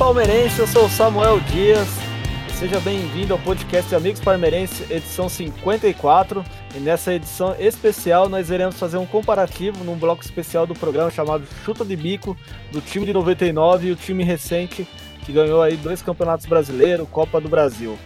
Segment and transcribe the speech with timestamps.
[0.00, 1.86] palmeirenses, eu sou o Samuel Dias.
[2.54, 6.42] Seja bem-vindo ao podcast Amigos Palmeirenses, edição 54.
[6.74, 11.44] E nessa edição especial nós iremos fazer um comparativo num bloco especial do programa chamado
[11.66, 12.34] Chuta de Bico,
[12.72, 14.88] do time de 99 e o time recente
[15.26, 17.98] que ganhou aí dois campeonatos brasileiros, Copa do Brasil.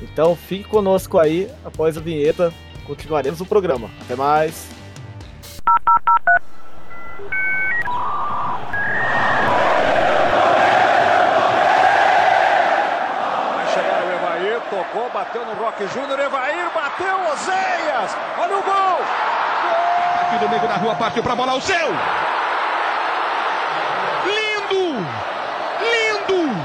[0.00, 2.50] Então fique conosco aí, após a vinheta,
[2.86, 3.90] continuaremos o programa.
[4.00, 4.70] Até mais!
[14.72, 18.72] Tocou, bateu no Rock Júnior, Evair bateu, Ozeias, olha o gol!
[18.72, 19.00] gol!
[20.22, 21.88] Aqui do meio da rua, partiu pra bola, o seu!
[24.24, 25.06] Lindo!
[25.78, 26.56] Lindo!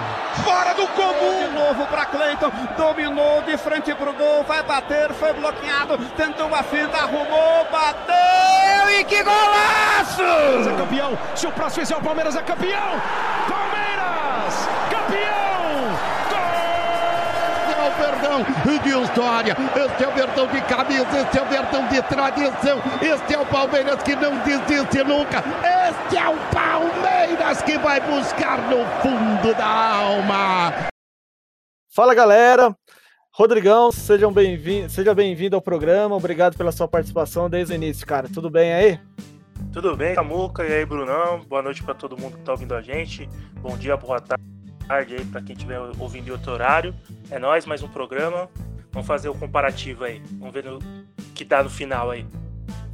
[0.41, 1.49] Fora do comum!
[1.49, 6.63] De novo para Cleiton, dominou de frente pro gol, vai bater, foi bloqueado, tentou uma
[6.63, 10.22] finta, arrumou, bateu e que golaço!
[10.22, 13.02] É campeão, se o próximo fizer o Palmeiras é campeão!
[13.50, 15.47] Palmeiras, campeão!
[18.43, 19.57] Verdão de história.
[19.75, 22.79] Este é o Verdão de camisa, este é o Verdão de tradição.
[23.02, 25.44] Este é o Palmeiras que não desiste nunca.
[25.89, 30.73] Este é o Palmeiras que vai buscar no fundo da alma.
[31.89, 32.75] Fala galera,
[33.31, 36.16] Rodrigão, sejam bem-vindos, seja bem-vindo ao programa.
[36.16, 38.27] Obrigado pela sua participação desde o início, cara.
[38.31, 38.99] Tudo bem aí?
[39.73, 41.41] Tudo bem, Samuca, e aí, Brunão?
[41.41, 43.27] Boa noite para todo mundo que está ouvindo a gente.
[43.61, 44.56] Bom dia, boa tarde
[44.88, 46.95] tarde aí para quem estiver ouvindo em outro horário.
[47.30, 48.49] É nós mais um programa.
[48.91, 50.21] Vamos fazer o comparativo aí.
[50.39, 50.79] Vamos ver o
[51.35, 52.25] que dá no final aí.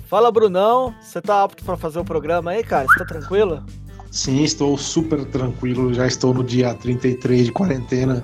[0.07, 0.93] Fala, Brunão.
[0.99, 2.87] Você tá apto para fazer o programa aí, cara?
[2.87, 3.63] Você tá tranquilo?
[4.11, 5.93] Sim, estou super tranquilo.
[5.93, 8.23] Já estou no dia 33 de quarentena.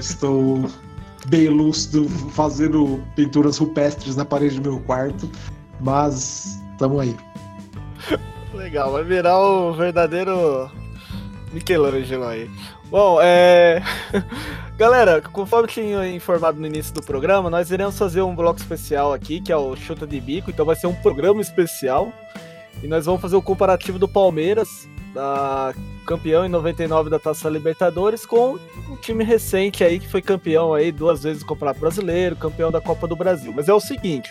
[0.00, 0.68] estou
[1.26, 5.30] bem lúcido, fazendo pinturas rupestres na parede do meu quarto.
[5.80, 7.16] Mas estamos aí.
[8.54, 10.70] Legal, vai virar o verdadeiro
[11.54, 12.50] Michelangelo aí.
[12.90, 13.82] Bom, é.
[14.76, 19.40] Galera, conforme tinha informado no início do programa, nós iremos fazer um bloco especial aqui,
[19.40, 22.12] que é o Chuta de Bico, então vai ser um programa especial.
[22.82, 25.72] E nós vamos fazer o comparativo do Palmeiras, da
[26.04, 28.58] campeão em 99 da Taça Libertadores, com
[28.90, 32.80] um time recente aí que foi campeão aí duas vezes do Campeonato Brasileiro, campeão da
[32.80, 33.52] Copa do Brasil.
[33.54, 34.30] Mas é o seguinte,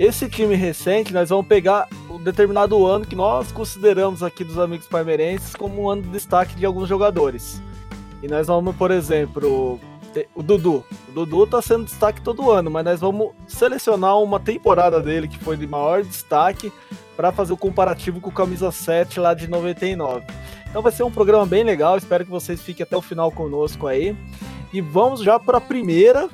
[0.00, 4.86] esse time recente, nós vamos pegar um determinado ano que nós consideramos aqui dos amigos
[4.86, 7.60] palmeirenses como um ano de destaque de alguns jogadores.
[8.22, 9.78] E nós vamos, por exemplo,
[10.34, 10.82] o Dudu.
[11.10, 15.38] O Dudu tá sendo destaque todo ano, mas nós vamos selecionar uma temporada dele que
[15.38, 16.72] foi de maior destaque
[17.14, 20.24] para fazer o comparativo com o camisa 7 lá de 99.
[20.66, 23.86] Então vai ser um programa bem legal, espero que vocês fiquem até o final conosco
[23.86, 24.16] aí.
[24.72, 26.30] E vamos já para a primeira,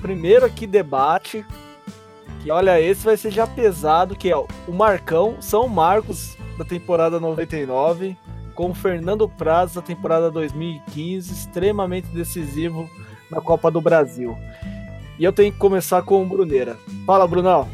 [0.00, 1.44] primeiro aqui debate
[2.46, 7.18] e olha, esse vai ser já pesado, que é o Marcão, São Marcos da temporada
[7.18, 8.16] 99,
[8.54, 12.88] com o Fernando Praz da temporada 2015, extremamente decisivo
[13.28, 14.38] na Copa do Brasil.
[15.18, 16.78] E eu tenho que começar com o Bruneira.
[17.04, 17.66] Fala, Brunão.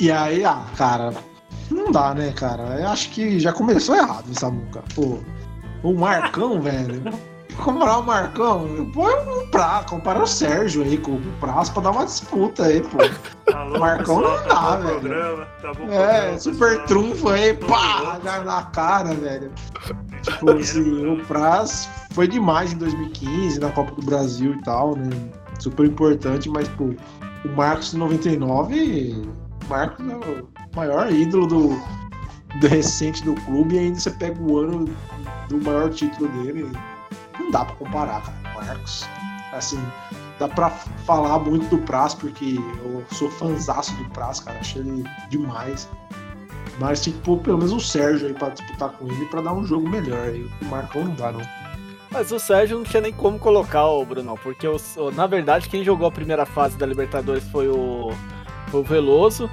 [0.00, 1.14] E aí, ah, cara,
[1.70, 2.80] não dá, né, cara?
[2.80, 4.82] Eu acho que já começou errado essa muca.
[4.96, 5.20] Pô,
[5.84, 7.04] o Marcão, velho
[7.60, 11.90] comparar o Marcão, põe um pra, compara o Sérgio aí com o Prazo pra dar
[11.90, 12.98] uma disputa aí, pô.
[13.54, 15.00] Alô, o Marcão pessoal, não dá, tá velho.
[15.00, 16.86] Programa, tá bom é, programa, super pessoal.
[16.86, 19.52] trunfo aí, pá, na cara, velho.
[20.22, 25.10] Tipo assim, o Praz foi demais em 2015, na Copa do Brasil e tal, né?
[25.58, 26.94] Super importante, mas, pô,
[27.44, 29.22] o Marcos 99,
[29.64, 31.82] o Marcos é o maior ídolo do,
[32.60, 34.84] do recente do clube e ainda você pega o ano
[35.48, 36.70] do maior título dele
[37.40, 38.66] não dá para comparar, cara.
[38.66, 39.08] Marcos,
[39.52, 39.82] assim,
[40.38, 44.58] dá para falar muito do Praz, porque eu sou fanzaço do Praz, cara.
[44.58, 45.88] Achei ele demais.
[46.78, 49.52] Mas tinha que pôr pelo menos o Sérgio aí pra disputar com ele para dar
[49.52, 50.20] um jogo melhor.
[50.20, 51.40] Aí o Marcão não dá, não.
[52.10, 54.78] Mas o Sérgio não tinha nem como colocar o Bruno, porque o,
[55.14, 58.10] na verdade quem jogou a primeira fase da Libertadores foi o,
[58.68, 59.48] foi o Veloso.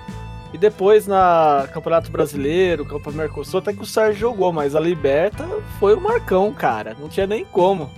[0.58, 5.48] E depois na Campeonato Brasileiro, Copa Mercosul, até que o Sérgio jogou, mas a Liberta
[5.80, 6.98] foi o Marcão, cara.
[7.00, 7.92] Não tinha nem como.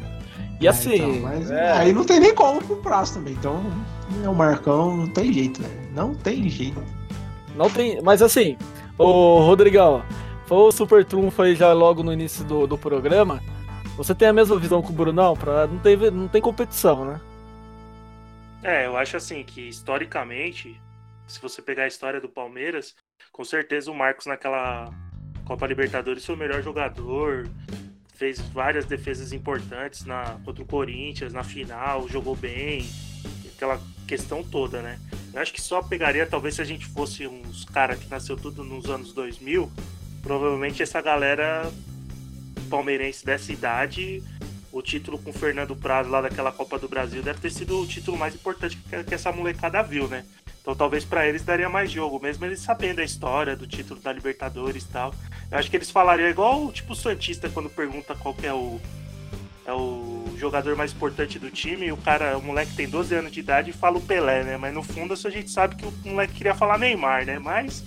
[0.60, 0.96] E é, assim.
[0.96, 1.72] Então, mas é...
[1.72, 3.34] Aí não tem nem como pro prazo também.
[3.34, 3.64] Então,
[4.28, 5.74] o Marcão não tem jeito, velho.
[5.96, 6.84] Não tem jeito.
[7.56, 8.02] Não tem.
[8.02, 8.58] Mas assim,
[8.98, 10.04] o Rodrigão,
[10.46, 13.42] foi o super trunfo aí já logo no início do, do programa.
[13.96, 15.34] Você tem a mesma visão que o Brunão?
[15.34, 17.22] Pra, não, tem, não tem competição, né?
[18.62, 20.78] É, eu acho assim que historicamente
[21.30, 22.96] se você pegar a história do Palmeiras,
[23.32, 24.92] com certeza o Marcos naquela
[25.46, 27.48] Copa Libertadores foi o melhor jogador,
[28.16, 32.90] fez várias defesas importantes na contra o Corinthians na final, jogou bem,
[33.56, 35.00] aquela questão toda, né?
[35.32, 38.64] Eu acho que só pegaria talvez se a gente fosse uns cara que nasceu tudo
[38.64, 39.72] nos anos 2000,
[40.24, 41.72] provavelmente essa galera
[42.70, 44.24] palmeirenses dessa idade,
[44.72, 47.88] o título com o Fernando Praz lá daquela Copa do Brasil deve ter sido o
[47.88, 48.78] título mais importante
[49.08, 50.26] que essa molecada viu, né?
[50.70, 54.14] Então talvez para eles daria mais jogo, mesmo eles sabendo a história do título da
[54.14, 55.12] Libertadores e tal.
[55.50, 58.80] Eu acho que eles falariam igual tipo o Santista quando pergunta qual é o
[59.66, 63.32] é o jogador mais importante do time, e o cara, o moleque tem 12 anos
[63.32, 64.58] de idade e fala o Pelé, né?
[64.58, 67.40] Mas no fundo a gente sabe que o moleque queria falar Neymar, né?
[67.40, 67.84] Mas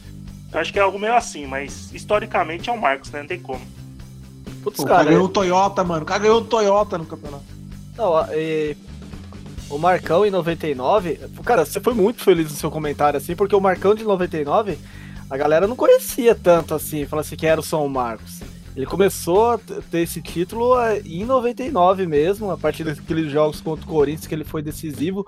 [0.52, 3.20] eu acho que é algo meio assim, mas historicamente é o Marcos, né?
[3.20, 3.64] Não tem como.
[4.64, 6.02] Putz, Pô, cara, ganhou o Toyota, mano.
[6.02, 7.44] O cara ganhou o Toyota no campeonato.
[7.96, 8.76] Não, e...
[9.72, 13.60] o Marcão em 99, cara, você foi muito feliz no seu comentário assim, porque o
[13.60, 14.78] Marcão de 99,
[15.30, 18.40] a galera não conhecia tanto assim, fala assim que era o São Marcos.
[18.76, 23.84] Ele começou a ter esse título é, em 99 mesmo, a partir daqueles jogos contra
[23.84, 25.26] o Corinthians que ele foi decisivo.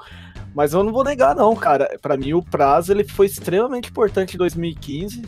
[0.54, 1.98] Mas eu não vou negar, não, cara.
[2.00, 5.22] Para mim, o prazo ele foi extremamente importante em 2015.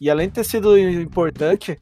[0.00, 1.78] E além de ter sido importante,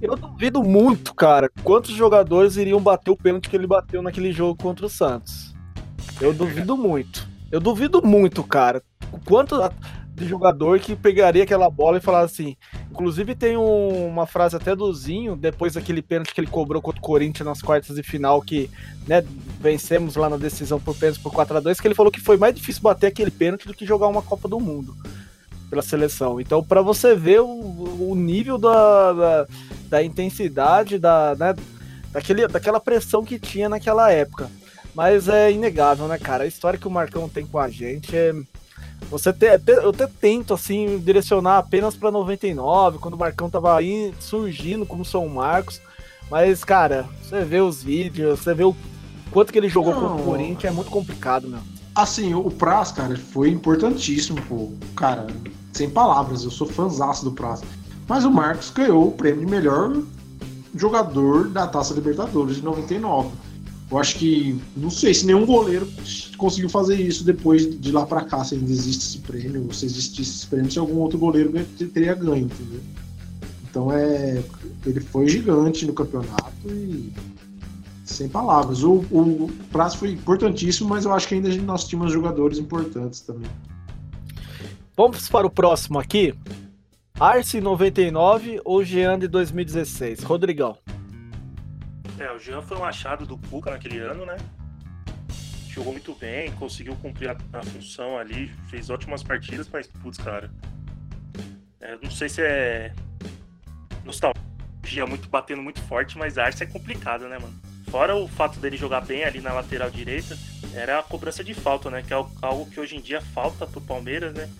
[0.00, 4.56] eu duvido muito, cara, quantos jogadores iriam bater o pênalti que ele bateu naquele jogo
[4.56, 5.55] contra o Santos.
[6.20, 7.28] Eu duvido muito.
[7.50, 8.82] Eu duvido muito, cara.
[9.24, 9.56] Quanto
[10.16, 12.56] de jogador que pegaria aquela bola e falar assim.
[12.90, 16.98] Inclusive tem um, uma frase até do Zinho, depois daquele pênalti que ele cobrou contra
[16.98, 18.70] o Corinthians nas quartas de final, que
[19.06, 19.22] né,
[19.60, 22.38] vencemos lá na decisão por pênalti por 4 a 2 que ele falou que foi
[22.38, 24.96] mais difícil bater aquele pênalti do que jogar uma Copa do Mundo
[25.68, 26.40] pela seleção.
[26.40, 29.46] Então, para você ver o, o nível da, da,
[29.90, 31.54] da, intensidade, da, né,
[32.10, 34.48] daquele, daquela pressão que tinha naquela época.
[34.96, 36.44] Mas é inegável, né, cara?
[36.44, 38.34] A história que o Marcão tem com a gente é
[39.10, 39.46] você te,
[39.82, 45.04] eu até tento assim direcionar apenas para 99, quando o Marcão tava aí surgindo como
[45.04, 45.82] São Marcos,
[46.30, 48.74] mas cara, você vê os vídeos, você vê o
[49.30, 51.60] quanto que ele jogou com o Corinthians, é muito complicado, meu.
[51.94, 54.72] Assim, o Praz, cara, foi importantíssimo, pô.
[54.96, 55.26] Cara,
[55.74, 57.62] sem palavras, eu sou fãzaço do Praz.
[58.08, 59.94] Mas o Marcos ganhou o prêmio de melhor
[60.74, 63.30] jogador da Taça Libertadores de 99.
[63.90, 65.88] Eu acho que não sei se nenhum goleiro
[66.36, 70.30] conseguiu fazer isso depois de lá para cá, se ainda existe esse prêmio, se existisse
[70.38, 71.52] esse prêmio, se algum outro goleiro
[71.94, 72.80] teria ganho, entendeu?
[73.76, 74.42] Então é.
[74.84, 77.12] Ele foi gigante no campeonato e.
[78.04, 78.84] Sem palavras.
[78.84, 83.50] O, o prazo foi importantíssimo, mas eu acho que ainda nós tínhamos jogadores importantes também.
[84.96, 86.32] Vamos para o próximo aqui.
[87.18, 90.22] Arce 99 ou Jean de 2016?
[90.22, 90.78] Rodrigão.
[92.18, 94.36] É, o Jean foi um achado do Cuca naquele ano, né?
[95.68, 100.50] Jogou muito bem, conseguiu cumprir a, a função ali, fez ótimas partidas, mas, putz, cara.
[101.80, 102.94] É, não sei se é
[104.04, 107.54] nostalgia muito batendo muito forte, mas Arce é complicado, né, mano?
[107.90, 110.36] Fora o fato dele jogar bem ali na lateral direita,
[110.74, 112.02] era a cobrança de falta, né?
[112.02, 114.50] Que é algo que hoje em dia falta pro Palmeiras, né?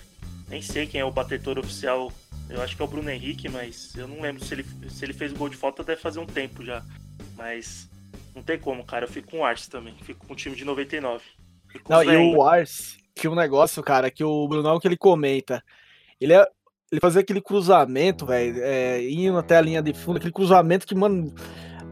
[0.48, 2.12] Nem sei quem é o batedor oficial.
[2.48, 5.12] Eu acho que é o Bruno Henrique, mas eu não lembro se ele, se ele
[5.12, 6.84] fez gol de falta, deve fazer um tempo já.
[7.36, 7.88] Mas
[8.34, 9.04] não tem como, cara.
[9.04, 9.94] Eu fico com o Ars também.
[10.02, 11.22] Fico com o time de 99.
[11.88, 15.62] Não, e o Ars, que o um negócio, cara, que o Brunão que ele comenta.
[16.20, 16.46] Ele é.
[16.90, 20.94] Ele fazia aquele cruzamento, velho, é, indo até a linha de fundo, aquele cruzamento que,
[20.94, 21.34] mano,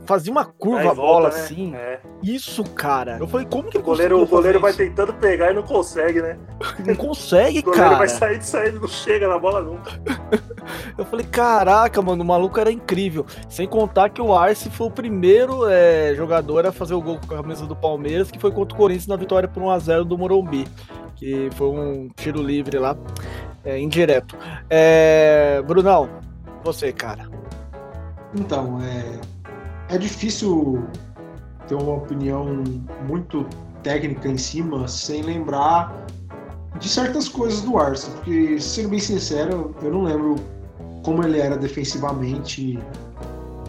[0.05, 1.35] fazia uma curva a bola né?
[1.35, 1.75] assim.
[1.75, 2.01] É.
[2.23, 3.19] Isso, cara.
[3.19, 6.39] Eu falei, como que o goleiro, o goleiro vai tentando pegar e não consegue, né?
[6.85, 7.75] Não consegue, cara.
[7.75, 9.91] O goleiro vai sair de sair, não chega na bola nunca.
[10.97, 13.27] Eu falei, caraca, mano, o maluco era incrível.
[13.49, 17.35] Sem contar que o Arce foi o primeiro é, jogador a fazer o gol com
[17.35, 20.67] a camisa do Palmeiras, que foi contra o Corinthians na vitória por 1x0 do Morumbi.
[21.17, 22.97] Que foi um tiro livre lá,
[23.65, 24.37] é, indireto.
[24.69, 26.09] É, Brunão,
[26.65, 27.29] você, cara.
[28.35, 29.21] Então, é,
[29.95, 30.85] é difícil
[31.69, 32.65] ter uma opinião
[33.07, 33.47] muito
[33.83, 36.07] técnica em cima sem lembrar
[36.81, 40.37] de certas coisas do Arce, porque, sendo bem sincero, eu não lembro
[41.05, 42.79] como ele era defensivamente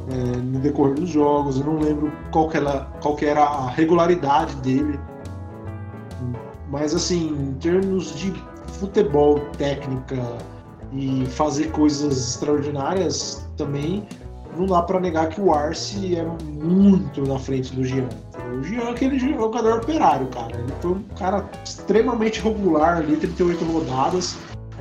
[0.09, 4.99] é, no decorrer dos jogos, eu não lembro qual era, qual era a regularidade dele.
[6.69, 8.33] Mas, assim, em termos de
[8.79, 10.17] futebol, técnica
[10.91, 14.07] e fazer coisas extraordinárias, também
[14.57, 18.07] não dá para negar que o Arce é muito na frente do Jean.
[18.57, 20.55] O Jean é aquele jogador operário, cara.
[20.57, 24.37] Ele foi um cara extremamente regular ali, 38 rodadas,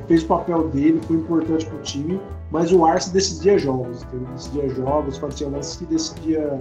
[0.07, 2.19] fez o papel dele, foi importante pro time,
[2.51, 6.59] mas o Arce decidia jogos, ele decidia jogos, tinha lances que decidia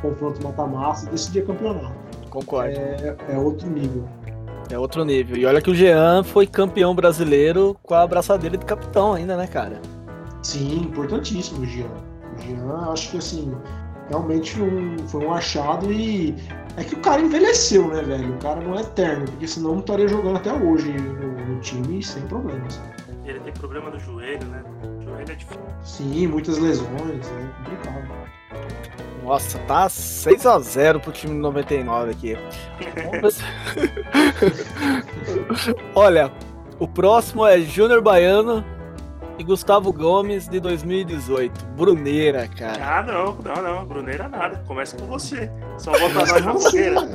[0.00, 1.92] confronto mata-massa, decidia campeonato.
[2.30, 2.70] Concordo.
[2.70, 4.04] É, é outro nível.
[4.70, 5.36] É outro nível.
[5.36, 9.46] E olha que o Jean foi campeão brasileiro com a abraçadeira de capitão ainda, né,
[9.46, 9.80] cara?
[10.42, 11.64] Sim, importantíssimo
[12.38, 12.56] o Jean.
[12.56, 13.54] Jean, acho que assim,
[14.08, 16.34] realmente um, foi um achado e
[16.76, 18.34] É que o cara envelheceu, né, velho?
[18.34, 22.02] O cara não é eterno, porque senão não estaria jogando até hoje no, no time
[22.02, 22.80] sem problemas.
[23.24, 24.62] Ele tem problema no joelho, né?
[24.98, 25.60] O joelho é difícil.
[25.82, 28.08] Sim, muitas lesões, é complicado.
[29.22, 32.38] Nossa, tá 6x0 pro time 99 aqui.
[35.94, 36.32] Olha,
[36.78, 38.64] o próximo é Júnior Baiano
[39.38, 41.66] e Gustavo Gomes de 2018.
[41.76, 42.98] Bruneira, cara.
[42.98, 43.84] Ah, não, não, não.
[43.86, 44.62] Bruneira nada.
[44.66, 45.50] Começa com você.
[45.78, 46.98] Só bota nós na fogueira.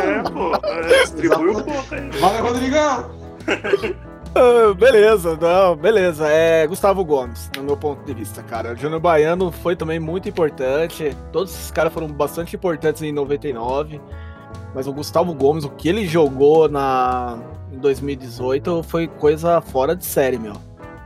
[0.00, 0.66] É, pô.
[0.66, 2.10] É, distribui um pouco aí.
[2.20, 3.10] Valeu, Rodrigão!
[4.32, 6.28] Ah, beleza, não, beleza.
[6.28, 8.74] É Gustavo Gomes, no meu ponto de vista, cara.
[8.74, 11.16] O Júnior Baiano foi também muito importante.
[11.32, 14.00] Todos esses caras foram bastante importantes em 99.
[14.72, 17.40] Mas o Gustavo Gomes, o que ele jogou na,
[17.72, 20.54] em 2018 foi coisa fora de série, meu.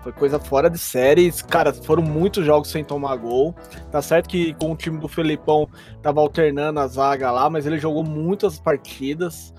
[0.04, 1.32] Foi coisa fora de série.
[1.49, 3.54] Cara, foram muitos jogos sem tomar gol.
[3.90, 5.66] Tá certo que com o time do Felipão
[6.02, 9.54] tava alternando a zaga lá, mas ele jogou muitas partidas.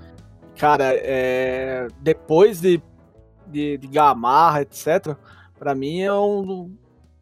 [0.56, 1.88] Cara, é...
[2.00, 2.80] depois de,
[3.48, 5.18] de, de Gamarra, etc.,
[5.58, 6.72] para mim é um.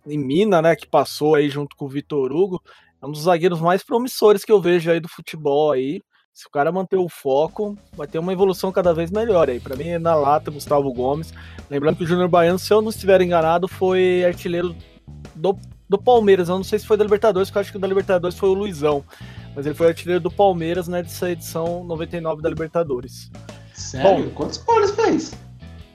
[0.05, 2.61] Em Mina, né, que passou aí junto com o Vitor Hugo,
[3.01, 6.01] é um dos zagueiros mais promissores que eu vejo aí do futebol aí.
[6.33, 9.59] Se o cara manter o foco, vai ter uma evolução cada vez melhor aí.
[9.59, 11.31] Para mim, é na lata, Gustavo Gomes.
[11.69, 14.75] Lembrando que o Júnior Baiano, se eu não estiver enganado, foi artilheiro
[15.35, 15.55] do,
[15.87, 16.49] do Palmeiras.
[16.49, 18.49] Eu não sei se foi da Libertadores, porque eu acho que o da Libertadores foi
[18.49, 19.03] o Luizão.
[19.55, 23.29] Mas ele foi artilheiro do Palmeiras nessa edição 99 da Libertadores.
[23.71, 24.25] Sério?
[24.25, 25.33] Bom, Quantos gols fez?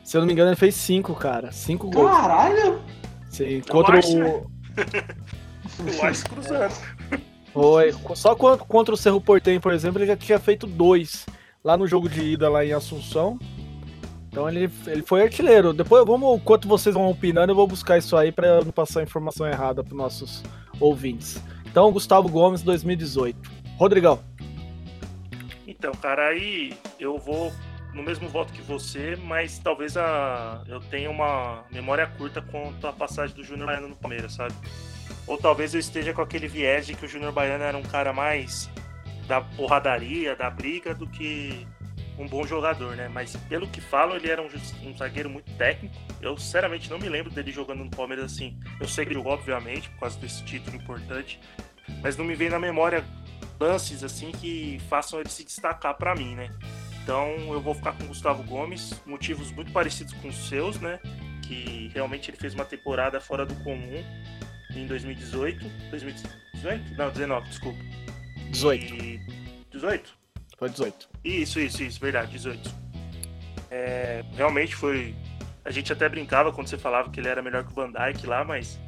[0.04, 1.50] Se eu não me engano, ele fez cinco, cara.
[1.50, 2.12] Cinco gols.
[2.12, 2.80] Caralho!
[3.28, 4.38] Sim, contra o.
[4.38, 4.46] o
[6.00, 6.72] Ars cruzando.
[7.52, 7.92] Foi.
[8.14, 11.26] Só contra o Cerro Portenho, por exemplo, ele já tinha feito dois
[11.64, 13.38] lá no jogo de ida lá em Assunção.
[14.28, 15.72] Então ele, ele foi artilheiro.
[15.72, 19.46] Depois, vamos, enquanto vocês vão opinando, eu vou buscar isso aí para não passar informação
[19.46, 20.42] errada para nossos
[20.78, 21.42] ouvintes.
[21.66, 23.50] Então, Gustavo Gomes, 2018.
[23.76, 24.20] Rodrigão.
[25.66, 27.52] Então, cara, aí eu vou
[27.94, 32.92] no mesmo voto que você, mas talvez a, eu tenha uma memória curta quanto à
[32.92, 34.54] passagem do Júnior Baiano no Palmeiras, sabe?
[35.26, 38.12] Ou talvez eu esteja com aquele viés de que o Júnior Baiano era um cara
[38.12, 38.70] mais
[39.26, 41.66] da porradaria, da briga, do que
[42.18, 43.08] um bom jogador, né?
[43.08, 44.48] Mas pelo que falam, ele era um,
[44.82, 45.94] um, zagueiro muito técnico.
[46.20, 48.58] Eu sinceramente não me lembro dele jogando no Palmeiras assim.
[48.80, 51.38] Eu sei que ele jogou, obviamente, por causa desse título importante,
[52.02, 53.04] mas não me vem na memória
[53.60, 56.50] lances assim que façam ele se destacar para mim, né?
[57.02, 60.98] Então eu vou ficar com o Gustavo Gomes, motivos muito parecidos com os seus, né?
[61.46, 64.04] Que realmente ele fez uma temporada fora do comum
[64.74, 65.64] em 2018.
[65.90, 66.94] 2018?
[66.96, 67.78] Não, 19, desculpa.
[68.50, 68.94] 18.
[68.94, 69.20] E...
[69.70, 70.18] 18?
[70.58, 71.08] Foi 18.
[71.24, 72.74] Isso, isso, isso, verdade, 18.
[73.70, 75.14] É, realmente foi.
[75.64, 78.26] A gente até brincava quando você falava que ele era melhor que o Van Dyke
[78.26, 78.78] lá, mas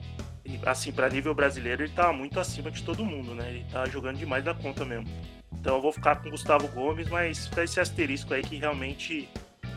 [0.67, 3.49] assim, para nível brasileiro, ele tá muito acima de todo mundo, né?
[3.51, 5.09] Ele tá jogando demais da conta mesmo.
[5.53, 9.29] Então eu vou ficar com o Gustavo Gomes, mas tá esse asterisco aí que realmente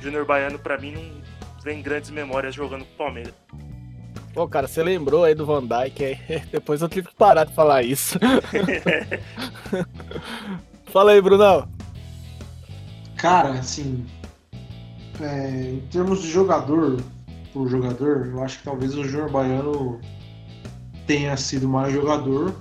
[0.01, 1.21] Júnior Baiano para mim não
[1.63, 3.33] vem grandes memórias jogando com o Palmeiras.
[4.33, 7.53] Pô, cara, você lembrou aí do Van Dyke, aí depois eu tive que parar de
[7.53, 8.17] falar isso.
[10.85, 11.67] Fala aí, Brunão.
[13.15, 14.03] Cara, assim,
[15.21, 16.99] é, em termos de jogador
[17.53, 20.01] por jogador, eu acho que talvez o Júnior Baiano
[21.05, 22.55] tenha sido mais jogador,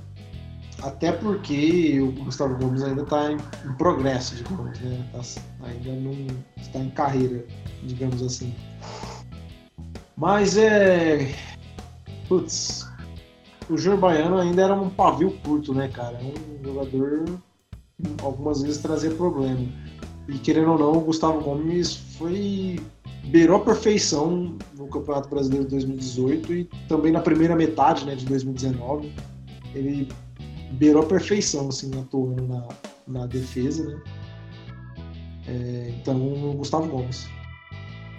[0.82, 5.08] até porque o Gustavo Gomes ainda está em, em, progresso, digamos, né?
[5.12, 5.20] Tá,
[5.66, 6.26] ainda não
[6.58, 7.42] está em carreira,
[7.82, 8.54] digamos assim.
[10.16, 11.34] Mas é,
[12.28, 12.88] Putz,
[13.68, 16.18] o Júnior Baiano ainda era um pavio curto, né, cara?
[16.18, 17.24] Um jogador
[18.22, 19.66] algumas vezes trazia problema.
[20.28, 22.80] E querendo ou não, o Gustavo Gomes foi
[23.24, 28.26] beirou a perfeição no Campeonato Brasileiro de 2018 e também na primeira metade né, de
[28.26, 29.12] 2019.
[29.74, 30.08] Ele
[30.72, 32.68] beirou a perfeição, assim, atuando na,
[33.06, 34.00] na defesa, né?
[35.46, 37.28] É, então, o Gustavo Gomes.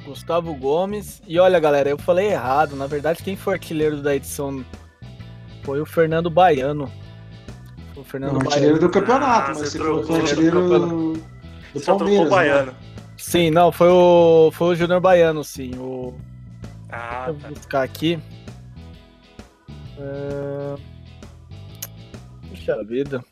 [0.06, 1.22] Gustavo Gomes.
[1.28, 2.76] E olha, galera, eu falei errado.
[2.76, 4.64] Na verdade, quem foi artilheiro da edição
[5.64, 6.92] foi o Fernando Baiano.
[7.94, 8.52] Foi o Fernando Não, Baiano.
[8.52, 12.24] artilheiro do campeonato, ah, mas você foi artilheiro do, do Palmeiras.
[12.24, 12.30] Né?
[12.30, 12.72] Baiano.
[12.72, 12.78] Né?
[13.18, 15.72] Sim, não, foi o, foi o Júnior Baiano, sim.
[15.78, 16.14] O...
[16.90, 17.50] Ah, Vou tá.
[17.50, 18.20] buscar aqui.
[19.98, 20.76] É...
[22.50, 23.24] Puxa vida.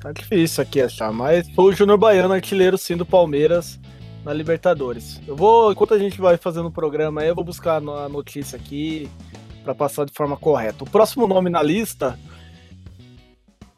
[0.00, 3.78] Tá difícil aqui achar, mas foi o Júnior Baiano, artilheiro sim do Palmeiras
[4.24, 5.20] na Libertadores.
[5.26, 9.08] Eu vou, enquanto a gente vai fazendo o programa eu vou buscar a notícia aqui
[9.62, 10.84] para passar de forma correta.
[10.84, 12.18] O próximo nome na lista.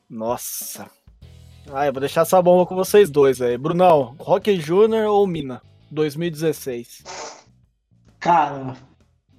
[0.08, 0.88] Nossa.
[1.72, 3.58] Ah, eu vou deixar essa bomba com vocês dois aí.
[3.58, 5.60] Brunão, Rock Júnior ou Mina?
[5.90, 7.02] 2016.
[8.20, 8.76] Cara,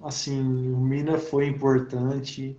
[0.02, 2.58] assim, o Mina foi importante.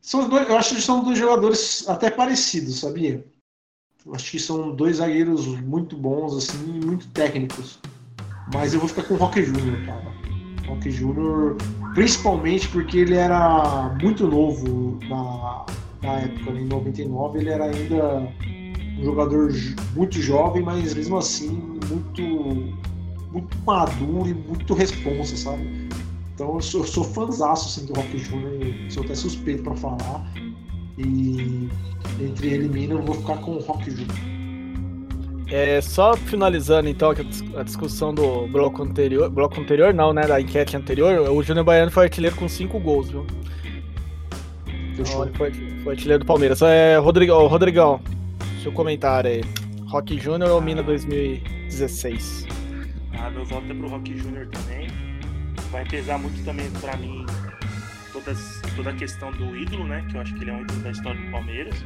[0.00, 3.26] São dois, eu acho que são dois jogadores até parecidos, sabia?
[4.12, 7.78] Acho que são dois zagueiros muito bons, assim, muito técnicos.
[8.52, 10.12] Mas eu vou ficar com o Rock Júnior, cara.
[10.66, 11.56] Rock Júnior,
[11.94, 15.66] principalmente porque ele era muito novo na,
[16.02, 16.60] na época, né?
[16.60, 18.28] em 99, ele era ainda
[18.98, 19.52] um jogador
[19.94, 22.22] muito jovem, mas mesmo assim muito,
[23.32, 25.88] muito maduro e muito responsa, sabe?
[26.34, 30.24] Então eu sou, eu sou fãzaço assim, do Rock Júnior, sou até suspeito para falar.
[30.98, 31.68] E
[32.20, 34.34] entre ele e Mina eu vou ficar com o Rock Júnior.
[35.48, 37.12] É, só finalizando então
[37.56, 41.90] a discussão do bloco anterior, bloco anterior não, né, da enquete anterior, o Júnior Baiano
[41.90, 43.26] foi artilheiro com 5 gols, viu?
[44.96, 45.24] Fechou.
[45.24, 46.62] Então, foi, foi artilheiro do Palmeiras.
[46.62, 48.00] É, Rodrigão, Rodrigão,
[48.62, 49.42] seu comentário aí.
[49.86, 52.46] Rock Júnior ou Mina 2016?
[53.18, 54.88] Ah, meu voto é pro Rock Júnior também.
[55.70, 57.26] Vai pesar muito também pra mim
[58.12, 60.04] todas, toda a questão do ídolo, né?
[60.08, 61.84] Que eu acho que ele é um ídolo da história do Palmeiras.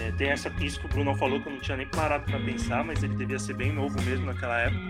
[0.00, 2.38] É, tem essa, isso que o Bruno falou que eu não tinha nem parado para
[2.40, 4.80] pensar, mas ele devia ser bem novo mesmo naquela época.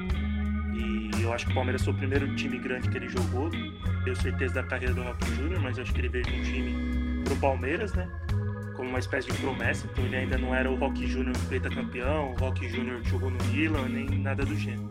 [0.74, 3.50] E eu acho que o Palmeiras foi o primeiro time grande que ele jogou.
[4.04, 7.24] Tenho certeza da carreira do Rock Júnior, mas acho que ele veio de um time
[7.24, 8.08] pro Palmeiras, né?
[8.76, 9.86] Como uma espécie de promessa.
[9.90, 13.44] Então ele ainda não era o Rock Júnior feita campeão, o Rock Júnior jogou no
[13.46, 14.90] Milan, nem nada do gênero.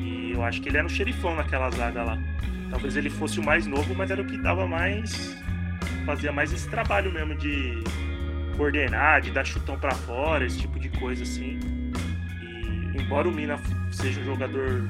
[0.00, 2.18] E eu acho que ele era um xerifão naquela zaga lá.
[2.70, 5.36] Talvez ele fosse o mais novo, mas era o que dava mais.
[6.04, 7.82] fazia mais esse trabalho mesmo de
[8.56, 11.58] coordenar, de dar chutão para fora, esse tipo de coisa assim.
[12.42, 13.58] E embora o Mina
[13.90, 14.82] seja um jogador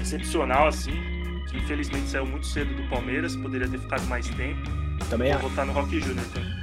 [0.00, 0.92] excepcional assim,
[1.48, 4.70] que infelizmente saiu muito cedo do Palmeiras, poderia ter ficado mais tempo.
[5.08, 6.58] Também vou votar no Rock Júnior também.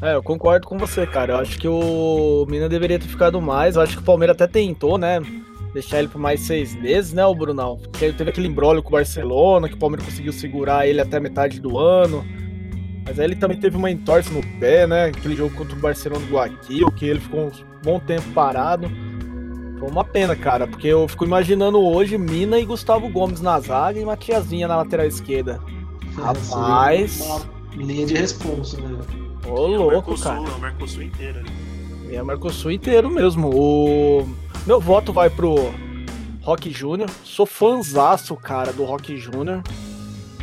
[0.00, 1.32] É, eu concordo com você, cara.
[1.32, 3.74] Eu acho que o Mina deveria ter ficado mais.
[3.74, 5.20] Eu acho que o Palmeiras até tentou, né?
[5.72, 7.76] Deixar ele por mais seis meses, né, o Brunão?
[7.76, 11.60] Porque teve aquele embrólio com o Barcelona, que o Palmeiras conseguiu segurar ele até metade
[11.60, 12.24] do ano.
[13.04, 15.06] Mas aí ele também teve uma entorse no pé, né?
[15.06, 17.50] Aquele jogo contra o Barcelona do Guaquil, que ele ficou um
[17.82, 18.90] bom tempo parado.
[19.78, 24.00] Foi uma pena, cara, porque eu fico imaginando hoje Mina e Gustavo Gomes na zaga
[24.00, 25.60] e Matiazinha na lateral esquerda.
[26.18, 27.20] É, Rapaz.
[27.20, 28.98] Uma linha de responsa, né?
[29.46, 30.40] Ô, louco, Mercosul, cara.
[30.40, 31.44] É o Mercosul inteiro.
[32.10, 33.48] É o Mercosul inteiro mesmo.
[33.54, 34.28] O
[34.68, 35.72] meu voto vai pro
[36.42, 37.08] Rock Júnior.
[37.24, 39.62] Sou fãzaço, cara, do Rock Júnior.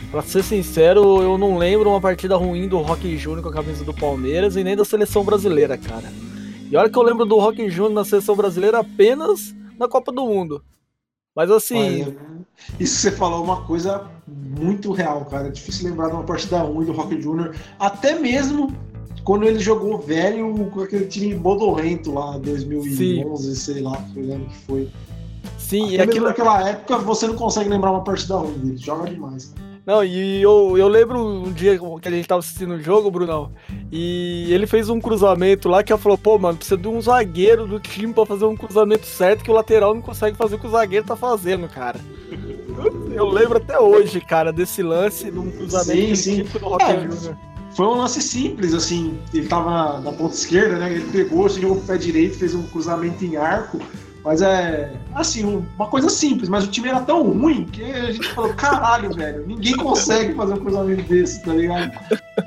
[0.10, 3.84] Pra ser sincero, eu não lembro uma partida ruim do Rock Júnior com a camisa
[3.84, 6.12] do Palmeiras e nem da seleção brasileira, cara.
[6.72, 10.26] E olha que eu lembro do Rock Júnior na seleção brasileira apenas na Copa do
[10.26, 10.64] Mundo.
[11.36, 12.18] Mas assim.
[12.80, 15.50] Isso você falou é uma coisa muito real, cara.
[15.50, 17.56] É difícil lembrar de uma partida ruim do Rock Júnior.
[17.78, 18.76] Até mesmo
[19.26, 23.56] quando ele jogou velho com aquele time bodorrento lá, 2011, Sim.
[23.56, 24.90] sei lá, que ano que foi.
[25.58, 26.28] Sim, Até e aquilo...
[26.28, 28.78] naquela época você não consegue lembrar uma partida ruim dele.
[28.78, 29.52] Joga demais.
[29.84, 33.52] Não, e eu, eu lembro um dia que a gente tava assistindo o jogo, Brunão,
[33.92, 37.68] e ele fez um cruzamento lá que eu falou, pô, mano, precisa de um zagueiro
[37.68, 40.66] do time pra fazer um cruzamento certo que o lateral não consegue fazer o que
[40.66, 42.00] o zagueiro tá fazendo, cara.
[43.14, 46.44] Eu, lembro até hoje, cara, desse lance de um cruzamento sim, sim.
[46.44, 47.55] do Rock é, Jr.
[47.76, 51.78] Foi um lance simples, assim, ele tava na ponta esquerda, né, ele pegou, se jogou
[51.78, 53.82] pro pé direito, fez um cruzamento em arco,
[54.24, 55.44] mas é, assim,
[55.76, 59.46] uma coisa simples, mas o time era tão ruim que a gente falou, caralho, velho,
[59.46, 61.92] ninguém consegue fazer um cruzamento desse, tá ligado?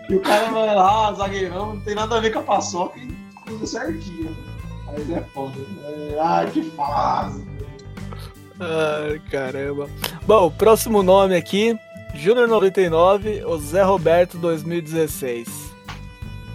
[0.09, 3.14] E o cara vai lá, zagueirão, não tem nada a ver com a paçoca e
[3.45, 4.35] cruza certinho.
[4.87, 5.55] Mas é foda.
[5.85, 7.45] É, ai, que fase.
[8.59, 9.88] Ai, caramba.
[10.27, 11.79] Bom, próximo nome aqui,
[12.18, 15.72] Júnior 99, o Zé Roberto 2016.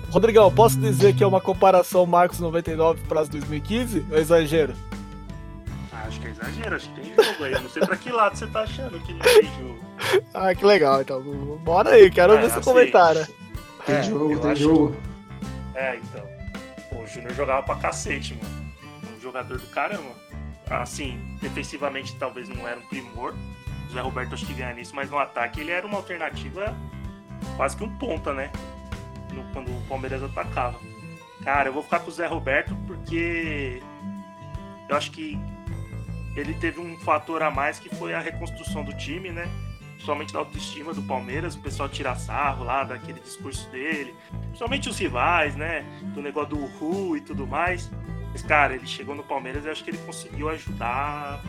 [0.10, 4.06] Rodrigão, posso dizer que é uma comparação Marcos 99 para as 2015?
[4.12, 4.74] Ou exagero?
[5.94, 7.54] acho que é exagero, acho que tem jogo aí.
[7.54, 9.80] Eu não sei pra que lado você tá achando que não tem jogo.
[10.34, 11.24] ah, que legal, então.
[11.64, 13.26] Bora aí, quero é, ver seu assim, comentário.
[13.86, 14.98] Tem é, jogo, tem jogo.
[15.72, 15.80] Que...
[15.80, 16.28] É, então.
[16.90, 18.74] Pô, o Júnior jogava pra cacete, mano.
[19.16, 20.12] Um jogador do caramba.
[20.70, 23.34] Assim, defensivamente talvez não era um primor.
[23.94, 26.76] Zé Roberto acho que ganha nisso, mas no ataque ele era uma alternativa
[27.56, 28.52] quase que um ponta, né?
[29.32, 30.80] No, quando o Palmeiras atacava.
[31.44, 33.82] Cara, eu vou ficar com o Zé Roberto porque
[34.90, 35.38] eu acho que
[36.36, 39.48] ele teve um fator a mais que foi a reconstrução do time, né?
[39.94, 44.14] Principalmente da autoestima do Palmeiras, o pessoal tira sarro lá daquele discurso dele,
[44.48, 45.86] principalmente os rivais, né?
[46.14, 47.92] Do negócio do Ru e tudo mais.
[48.32, 51.42] Mas, cara, ele chegou no Palmeiras e acho que ele conseguiu ajudar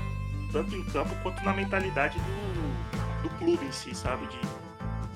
[0.55, 4.25] tanto em campo quanto na mentalidade do, do clube em si, sabe?
[4.29, 4.39] De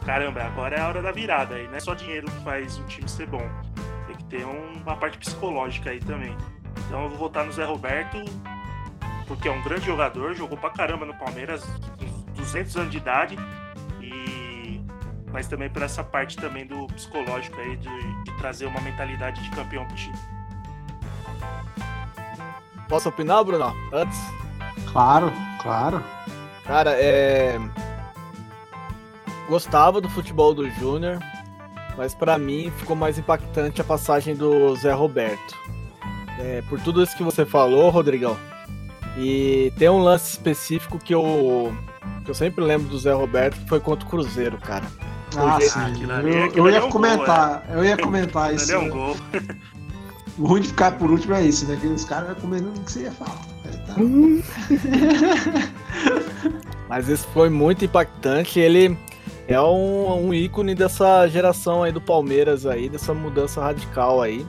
[0.04, 1.68] caramba, agora é a hora da virada aí.
[1.68, 3.48] Não é só dinheiro que faz um time ser bom.
[4.08, 6.36] Tem que ter uma parte psicológica aí também.
[6.86, 8.18] Então eu vou votar no Zé Roberto
[9.28, 11.62] porque é um grande jogador, jogou pra caramba no Palmeiras,
[11.98, 13.36] com 200 anos de idade.
[14.00, 14.82] E
[15.30, 19.50] mas também por essa parte também do psicológico aí, de, de trazer uma mentalidade de
[19.50, 20.18] campeão pro time.
[22.88, 23.76] Posso opinar, Bruno?
[23.92, 24.47] Antes?
[24.90, 26.02] Claro, claro.
[26.64, 27.58] Cara, é.
[29.48, 31.18] Gostava do futebol do Júnior,
[31.96, 35.56] mas pra mim ficou mais impactante a passagem do Zé Roberto.
[36.38, 38.36] É, por tudo isso que você falou, Rodrigão.
[39.16, 41.74] E tem um lance específico que eu,
[42.24, 44.84] que eu sempre lembro do Zé Roberto, que foi contra o Cruzeiro, cara.
[45.36, 45.80] Ah, sim.
[46.10, 48.72] ali- Eu, aquilo eu ali é ia um comentar, eu ia comentar Ele isso.
[48.72, 49.16] é um gol.
[50.38, 51.76] O ruim de ficar por último é isso, né?
[51.80, 53.38] Que os caras vão comendo o que você ia falar.
[53.68, 53.94] Mas tá.
[56.88, 58.58] Mas esse foi muito impactante.
[58.58, 58.96] Ele
[59.46, 64.46] é um, um ícone dessa geração aí do Palmeiras aí, dessa mudança radical aí.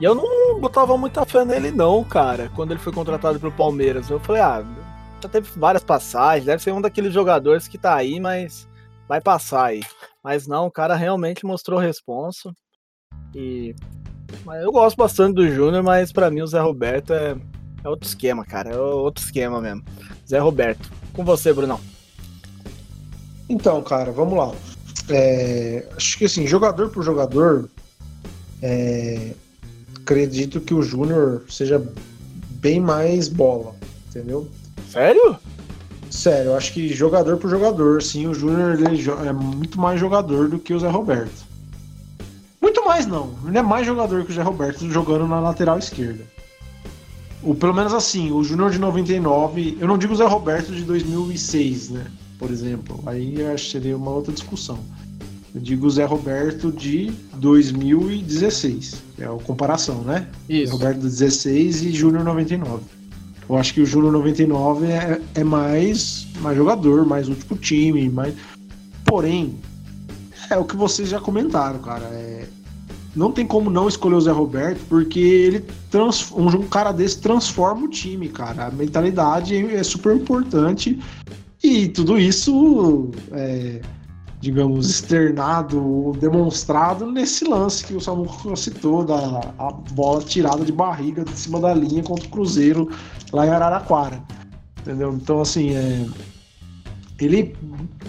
[0.00, 4.08] E eu não botava muita fé nele não, cara, quando ele foi contratado pro Palmeiras.
[4.08, 4.64] Eu falei, ah,
[5.20, 8.68] já teve várias passagens, deve ser um daqueles jogadores que tá aí, mas
[9.08, 9.82] vai passar aí.
[10.22, 12.52] Mas não, o cara realmente mostrou responsa.
[13.34, 13.74] E
[14.62, 17.36] eu gosto bastante do Júnior, mas pra mim o Zé Roberto é,
[17.82, 19.82] é outro esquema, cara, é outro esquema mesmo.
[20.28, 20.90] Zé Roberto.
[21.12, 21.80] Com você, Brunão.
[23.48, 24.52] Então, cara, vamos lá.
[25.08, 27.68] É, acho que assim, jogador por jogador,
[28.60, 29.32] é,
[29.96, 31.82] acredito que o Júnior seja
[32.50, 33.74] bem mais bola,
[34.08, 34.48] entendeu?
[34.90, 35.38] Sério?
[36.10, 38.78] Sério, acho que jogador por jogador, sim, o Júnior
[39.26, 41.46] é muito mais jogador do que o Zé Roberto.
[42.60, 46.24] Muito mais não, ele é mais jogador que o Zé Roberto jogando na lateral esquerda.
[47.42, 50.82] O, pelo menos assim, o Júnior de 99, eu não digo o Zé Roberto de
[50.82, 52.06] 2006, né?
[52.38, 54.78] Por exemplo, aí eu acho que seria uma outra discussão.
[55.54, 60.26] Eu digo o Zé Roberto de 2016, que é a comparação, né?
[60.48, 60.72] Isso.
[60.72, 62.82] Roberto 16 e Júnior 99.
[63.48, 68.34] Eu acho que o Júnior 99 é, é mais, mais jogador, mais pro time, mais...
[69.04, 69.56] porém,
[70.50, 72.04] é o que vocês já comentaram, cara.
[72.04, 72.46] é-
[73.16, 76.30] Não tem como não escolher o Zé Roberto, porque ele trans...
[76.30, 78.66] um, um cara desse transforma o time, cara.
[78.66, 80.98] A mentalidade é super importante
[81.62, 83.80] e tudo isso é,
[84.40, 91.24] digamos, externado, demonstrado nesse lance que o Samuco citou, da a bola tirada de barriga
[91.24, 92.88] de cima da linha contra o Cruzeiro
[93.32, 94.22] lá em Araraquara.
[94.80, 95.12] Entendeu?
[95.12, 96.06] Então, assim, é,
[97.20, 97.54] ele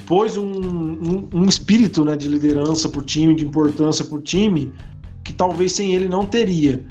[0.05, 4.71] pôs um, um, um espírito né, de liderança pro time, de importância pro time,
[5.23, 6.83] que talvez sem ele não teria.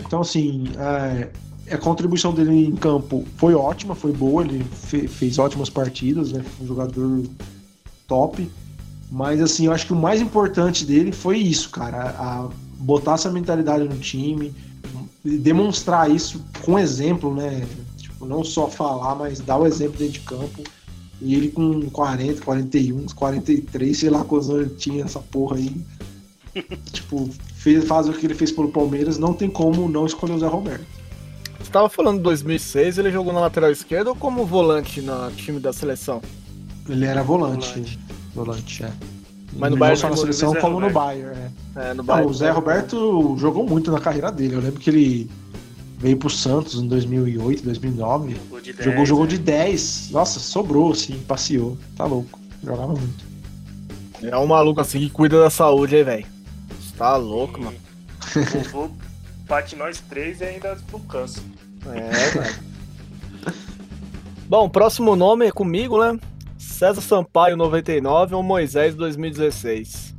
[0.00, 1.28] Então, assim, é,
[1.74, 6.42] a contribuição dele em campo foi ótima, foi boa, ele fe- fez ótimas partidas, né?
[6.60, 7.22] Um jogador
[8.06, 8.48] top.
[9.10, 12.10] Mas assim, eu acho que o mais importante dele foi isso, cara.
[12.10, 14.54] A botar essa mentalidade no time,
[15.24, 17.66] demonstrar isso com exemplo, né?
[17.96, 20.62] Tipo, não só falar, mas dar o exemplo dentro de campo.
[21.20, 25.76] E ele com 40, 41, 43, sei lá quantos anos ele tinha essa porra aí.
[26.92, 30.38] tipo, fez, faz o que ele fez pelo Palmeiras, não tem como não escolher o
[30.38, 30.84] Zé Roberto.
[31.60, 35.58] Você tava falando de 2006, ele jogou na lateral esquerda ou como volante no time
[35.58, 36.22] da seleção?
[36.88, 37.68] Ele era volante.
[37.68, 37.98] Volante.
[38.34, 38.92] Volante, é.
[39.54, 40.94] Mas no Não Bayern só na seleção, como no Roberto.
[40.94, 41.36] Bayern,
[41.76, 41.90] é.
[41.90, 42.30] É, no Ah, Bayern.
[42.30, 44.54] o Zé Roberto jogou muito na carreira dele.
[44.54, 45.30] Eu lembro que ele
[45.98, 48.34] veio pro Santos em 2008, 2009.
[48.34, 49.30] Jogou de 10, jogou jogou né?
[49.30, 50.10] de 10.
[50.12, 51.76] Nossa, sobrou, assim, passeou.
[51.96, 52.38] Tá louco.
[52.62, 53.28] Jogava muito.
[54.22, 56.26] É um maluco assim que cuida da saúde aí, velho.
[56.96, 57.76] Tá louco, mano.
[58.36, 58.90] O vovô
[59.46, 61.40] bate nós três e ainda não cansa.
[61.86, 62.68] É, velho.
[64.48, 66.18] Bom, próximo nome é comigo, né?
[66.58, 70.14] César Sampaio 99 ou Moisés 2016.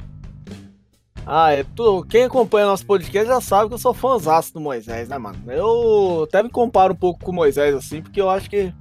[1.26, 5.10] Ah, é tu, quem acompanha nosso podcast já sabe que eu sou fãzaço do Moisés,
[5.10, 5.40] né, mano?
[5.48, 8.74] Eu até me comparo um pouco com o Moisés, assim, porque eu acho que,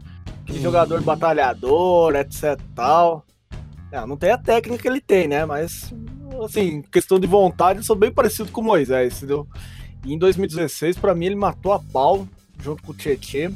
[0.46, 3.24] que jogador batalhador, etc tal.
[3.90, 5.44] É, não tem a técnica que ele tem, né?
[5.44, 5.92] Mas,
[6.44, 9.46] assim, questão de vontade, eu sou bem parecido com o Moisés, entendeu?
[10.04, 12.26] E em 2016, pra mim, ele matou a pau,
[12.60, 13.52] junto com o Tietchan.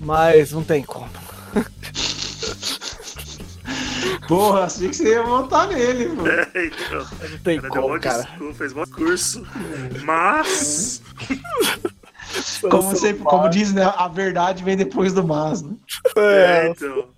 [0.00, 1.08] Mas não tem como.
[4.28, 6.28] Porra, achei que você ia montar nele, mano.
[6.54, 8.22] então, Não tem cara, deu como, mó cara.
[8.22, 9.46] desculpa, fez mó curso.
[10.04, 11.02] Mas.
[12.70, 13.84] Como, sempre, como diz, né?
[13.96, 15.74] A verdade vem depois do mas, né?
[16.16, 17.08] É, É, então.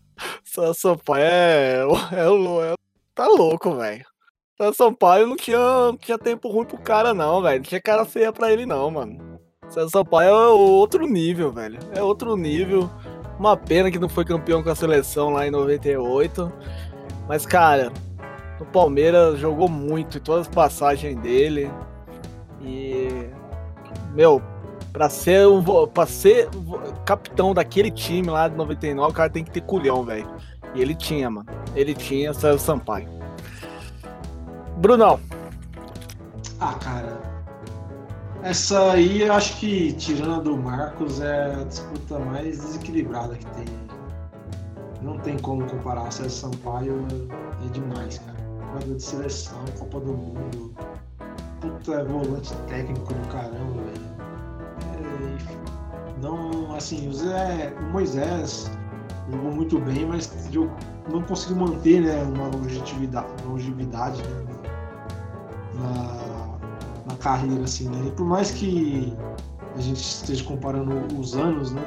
[0.44, 1.76] São Sampaio é,
[2.12, 2.74] é, o- é-
[3.14, 4.04] Tá louco, velho.
[4.58, 7.56] São Sampaio não tinha, não tinha tempo ruim pro cara, não, velho.
[7.58, 9.38] Não tinha cara feia pra ele, não, mano.
[9.68, 11.78] São Sampaio é outro nível, velho.
[11.94, 12.90] É outro nível.
[13.38, 16.50] Uma pena que não foi campeão com a seleção lá em 98.
[17.28, 17.92] Mas, cara,
[18.58, 21.70] no Palmeiras jogou muito em todas as passagens dele.
[22.62, 23.28] E.
[24.14, 24.42] Meu,
[24.92, 26.48] pra ser, um, pra ser
[27.04, 30.26] capitão daquele time lá de 99, o cara tem que ter culhão, velho.
[30.74, 31.46] E ele tinha, mano.
[31.74, 33.08] ele tinha César Sampaio.
[34.78, 35.20] Brunão.
[36.58, 37.25] Ah, cara.
[38.46, 43.44] Essa aí eu acho que, tirando a do Marcos, é a disputa mais desequilibrada que
[43.46, 43.64] tem.
[45.02, 46.12] Não tem como comparar.
[46.12, 48.38] César Sampaio é, demais, cara.
[48.60, 50.72] Jogador de seleção, Copa do Mundo.
[51.60, 54.06] Puta volante técnico do caramba, velho.
[54.94, 58.70] É, não, assim, o, Zé, o Moisés
[59.28, 60.32] jogou muito bem, mas
[61.10, 64.44] não conseguiu manter né, uma longevidade, longevidade né,
[65.74, 66.25] na
[67.26, 68.06] carreira, assim, né?
[68.06, 69.12] E por mais que
[69.74, 71.82] a gente esteja comparando os anos, né?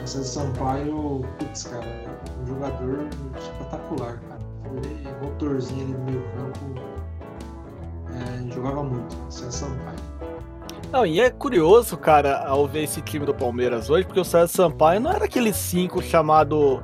[0.00, 4.40] O César Sampaio, putz, cara, é um jogador espetacular, cara.
[4.62, 6.58] Foi motorzinho ali no meio campo.
[8.14, 9.98] É, jogava muito, César Sampaio.
[10.92, 14.46] Não, e é curioso, cara, ao ver esse time do Palmeiras hoje, porque o César
[14.46, 16.80] Sampaio não era aquele cinco chamado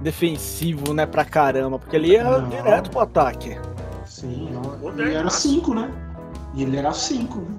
[0.00, 2.48] defensivo, né, pra caramba, porque ele ia não.
[2.48, 3.58] direto pro ataque.
[4.06, 4.48] Sim,
[4.96, 6.09] ele era cinco, né?
[6.54, 7.40] E ele era cinco.
[7.40, 7.58] Né?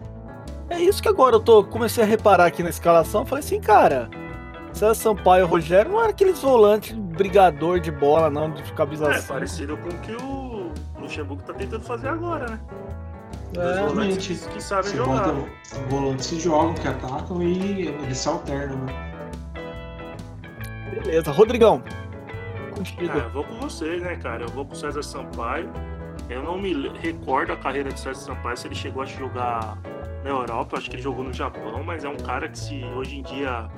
[0.69, 4.09] É isso que agora eu tô comecei a reparar aqui na escalação, falei assim, cara,
[4.73, 9.21] César Sampaio e Rogério não era aqueles volantes brigador de bola, não, de camisa É,
[9.21, 12.59] parecido com o que o Luxemburgo tá tentando fazer agora, né?
[13.57, 15.33] É, volantes que sabem jogar.
[15.89, 19.11] Volantes que jogam, que atacam e eles se alternam, né?
[20.91, 21.83] Beleza, Rodrigão.
[23.09, 24.43] Ah, eu vou com vocês, né, cara?
[24.43, 25.69] Eu vou com o César Sampaio.
[26.31, 29.77] Eu não me recordo a carreira de César Sampaio, se ele chegou a jogar
[30.23, 33.19] na Europa, acho que ele jogou no Japão, mas é um cara que se hoje
[33.19, 33.69] em dia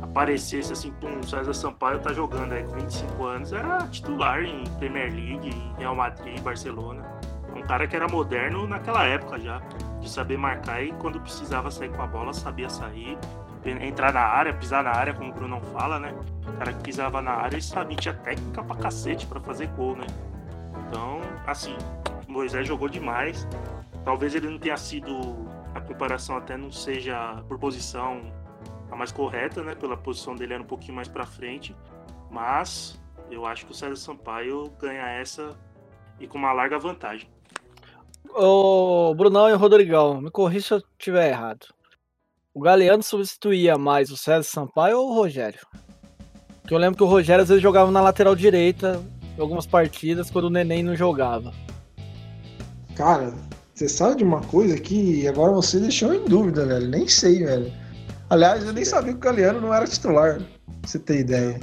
[0.00, 5.12] aparecesse assim, pum, César Sampaio tá jogando aí com 25 anos, era titular em Premier
[5.12, 7.04] League, em Real Madrid, Barcelona.
[7.54, 9.60] Um cara que era moderno naquela época já,
[10.00, 13.18] de saber marcar e quando precisava sair com a bola, sabia sair,
[13.66, 16.14] entrar na área, pisar na área, como o Bruno fala, né?
[16.48, 19.94] O cara que pisava na área e sabia, tinha técnica pra cacete pra fazer gol,
[19.94, 20.06] né?
[20.92, 21.74] Então, assim,
[22.28, 23.48] Moisés jogou demais.
[24.04, 25.10] Talvez ele não tenha sido.
[25.74, 28.30] A comparação até não seja por posição
[28.90, 29.74] a mais correta, né?
[29.74, 31.74] Pela posição dele era um pouquinho mais para frente.
[32.30, 33.00] Mas
[33.30, 35.58] eu acho que o César Sampaio ganha essa
[36.20, 37.26] e com uma larga vantagem.
[38.28, 41.68] Ô, Brunão e o Rodrigão, me corrija se eu estiver errado.
[42.52, 45.66] O Galeano substituía mais o César Sampaio ou o Rogério?
[46.60, 49.02] Porque eu lembro que o Rogério às vezes jogava na lateral direita
[49.38, 51.52] algumas partidas quando o Neném não jogava.
[52.94, 53.32] Cara,
[53.74, 56.88] você sabe de uma coisa que agora você deixou em dúvida, velho.
[56.88, 57.72] Nem sei, velho.
[58.28, 60.46] Aliás, eu nem sabia que o Galeano não era titular, pra
[60.82, 61.60] você ter ideia.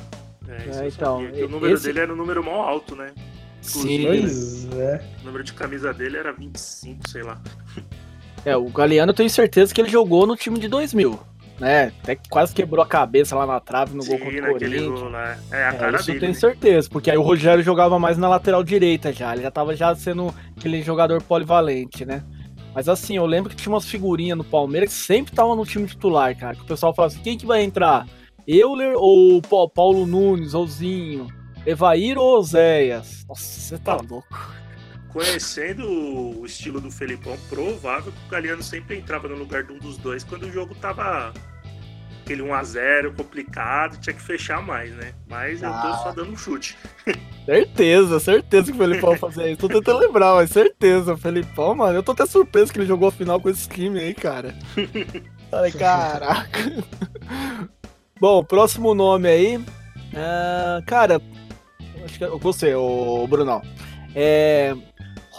[0.47, 1.17] É, é então.
[1.19, 1.83] o número esse...
[1.85, 3.11] dele era um número mó alto, né?
[3.61, 5.01] Sim, pois é.
[5.21, 7.41] O número de camisa dele era 25, sei lá.
[8.45, 11.19] É, o Galeano eu tenho certeza que ele jogou no time de 2000,
[11.59, 11.91] né?
[12.01, 14.99] Até quase quebrou a cabeça lá na trave no Sim, gol contra o Corinthians.
[14.99, 15.39] Gol, né?
[15.51, 16.17] É a é, cara isso dele.
[16.17, 16.39] eu tenho né?
[16.39, 19.93] certeza, porque aí o Rogério jogava mais na lateral direita já, ele já tava já
[19.95, 22.23] sendo aquele jogador polivalente, né?
[22.73, 25.87] Mas assim, eu lembro que tinha umas figurinhas no Palmeiras que sempre tava no time
[25.87, 26.55] titular, cara.
[26.55, 28.07] Que o pessoal fala assim: quem que vai entrar?
[28.47, 31.27] Euler ou Paulo Nunes, ou Zinho?
[31.65, 33.25] Evair ou Oséias?
[33.27, 34.59] Nossa, você tá louco
[35.09, 39.77] conhecendo o estilo do Felipão, provável que o Galeano sempre entrava no lugar de um
[39.77, 41.33] dos dois quando o jogo tava
[42.29, 45.13] aquele 1x0 complicado, tinha que fechar mais, né?
[45.27, 45.67] Mas ah.
[45.67, 45.97] eu tô ah.
[46.03, 46.77] só dando um chute.
[47.45, 49.61] Certeza, certeza que o Felipão fazia isso.
[49.61, 51.13] Tô tentando lembrar, mas certeza.
[51.13, 53.99] O Felipão, mano, eu tô até surpreso que ele jogou a final com esse time
[53.99, 54.53] aí, cara.
[55.49, 56.83] Falei, caraca.
[58.19, 59.57] Bom, próximo nome aí.
[59.57, 61.19] Uh, cara,
[62.05, 63.63] acho que é você, o Brunão.
[64.13, 64.75] É,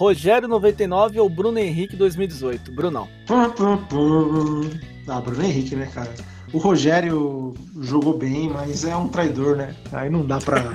[0.00, 2.72] Rogério 99 ou Bruno Henrique 2018?
[2.72, 3.06] Brunão.
[3.28, 6.10] Ah, Bruno Henrique, né, cara?
[6.54, 9.76] O Rogério jogou bem, mas é um traidor, né?
[9.92, 10.74] Aí não dá pra.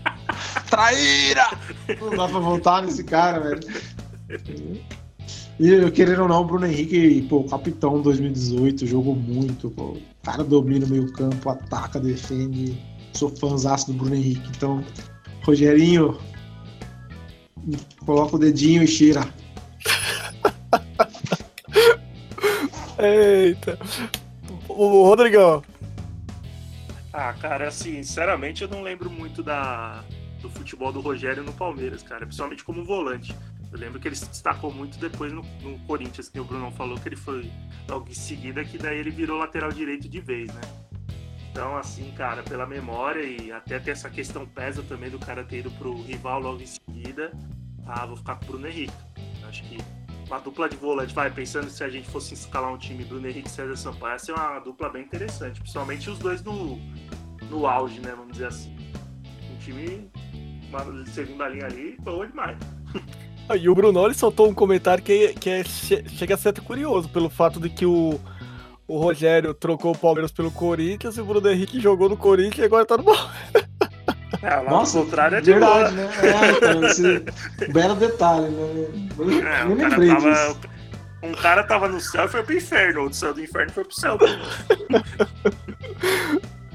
[0.70, 1.46] Traíra!
[2.00, 3.60] Não dá pra voltar nesse cara, velho.
[5.60, 9.88] E eu querendo ou não, o Bruno Henrique, pô, capitão 2018, jogou muito, pô.
[9.88, 12.82] O cara domina o meio campo, ataca, defende.
[13.12, 14.48] Sou fãzaço do Bruno Henrique.
[14.56, 14.82] Então,
[15.42, 16.18] Rogerinho,
[18.04, 19.26] Coloca o dedinho e cheira.
[22.98, 23.78] Eita.
[24.68, 25.62] O Rodrigão.
[27.12, 30.02] Ah, cara, assim, sinceramente eu não lembro muito da,
[30.40, 33.34] do futebol do Rogério no Palmeiras, cara, principalmente como volante.
[33.72, 36.98] Eu lembro que ele se destacou muito depois no, no Corinthians, que o Bruno falou
[36.98, 37.50] que ele foi
[37.88, 40.60] logo em seguida, que daí ele virou lateral direito de vez, né?
[41.54, 45.58] Então, assim, cara, pela memória e até ter essa questão pesa também do cara ter
[45.60, 47.30] ido pro rival logo em seguida,
[47.86, 48.92] ah, vou ficar com o Bruno Henrique.
[49.48, 49.78] Acho que
[50.26, 53.46] uma dupla de volante, vai, pensando se a gente fosse escalar um time Bruno Henrique
[53.46, 56.76] e César Sampaio, ia ser uma dupla bem interessante, principalmente os dois no,
[57.48, 58.74] no auge, né, vamos dizer assim.
[59.52, 60.10] Um time
[60.70, 62.58] uma segunda linha ali, boa demais.
[63.48, 66.60] Ah, E o Bruno ele soltou um comentário que, que é, che- chega a ser
[66.62, 68.18] curioso, pelo fato de que o,
[68.86, 72.64] o Rogério trocou o Palmeiras pelo Corinthians e o Bruno Henrique jogou no Corinthians e
[72.64, 73.34] agora tá no Palmeiras.
[74.42, 76.06] É, lá Nossa, no contrário é de verdade, boa.
[76.06, 76.10] né?
[76.22, 77.24] É, então, esse
[77.72, 78.88] belo detalhe, né?
[79.18, 79.64] Nem, É, cara
[79.96, 80.30] lembrei tava.
[80.32, 80.60] disso.
[81.22, 83.84] Um cara tava no céu e foi pro inferno, o do céu do inferno foi
[83.84, 84.18] pro céu.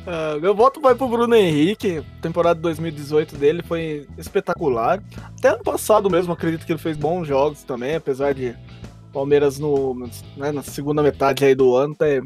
[0.07, 1.99] Ah, meu voto vai pro Bruno Henrique.
[1.99, 5.03] A temporada 2018 dele foi espetacular.
[5.37, 8.55] Até ano passado mesmo, acredito que ele fez bons jogos também, apesar de
[9.11, 9.95] Palmeiras no,
[10.37, 12.23] né, na segunda metade aí do ano ter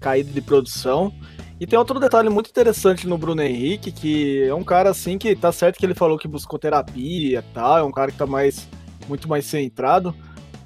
[0.00, 1.12] caído de produção.
[1.60, 5.34] E tem outro detalhe muito interessante no Bruno Henrique, que é um cara assim que
[5.36, 8.26] tá certo que ele falou que buscou terapia e tal, é um cara que tá
[8.26, 8.68] mais
[9.08, 10.14] muito mais centrado.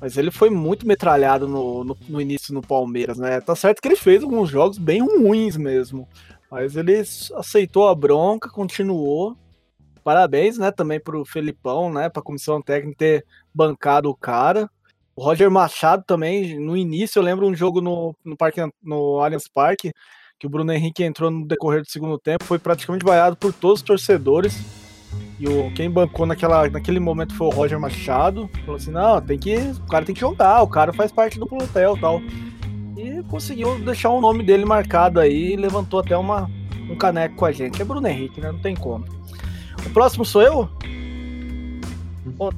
[0.00, 3.40] Mas ele foi muito metralhado no, no, no início no Palmeiras, né?
[3.40, 6.08] Tá certo que ele fez alguns jogos bem ruins mesmo.
[6.50, 6.96] Mas ele
[7.34, 9.36] aceitou a bronca, continuou.
[10.04, 14.70] Parabéns, né, também pro Felipão, né, pra comissão técnica ter bancado o cara.
[15.18, 19.48] O Roger Machado também, no início, eu lembro um jogo no, no, parque, no Allianz
[19.52, 19.92] Parque,
[20.38, 23.80] que o Bruno Henrique entrou no decorrer do segundo tempo, foi praticamente vaiado por todos
[23.80, 24.56] os torcedores.
[25.40, 28.48] E o, quem bancou naquela, naquele momento foi o Roger Machado.
[28.60, 31.48] Falou assim: não, tem que, o cara tem que jogar, o cara faz parte do
[31.48, 32.22] plantel e tal.
[32.96, 36.48] E conseguiu deixar o nome dele marcado aí e levantou até uma,
[36.88, 37.82] um caneco com a gente.
[37.82, 38.52] É Bruno Henrique, né?
[38.52, 39.04] Não tem como.
[39.84, 40.70] O próximo sou eu?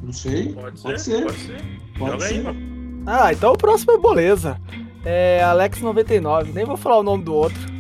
[0.03, 0.53] Não sei.
[0.53, 1.25] Pode ser, Pode ser.
[1.25, 1.80] pode ser.
[2.01, 2.35] Pode Joga ser.
[2.35, 3.03] aí, mano.
[3.07, 4.61] Ah, então o próximo é beleza.
[5.05, 7.59] É Alex99, nem vou falar o nome do outro.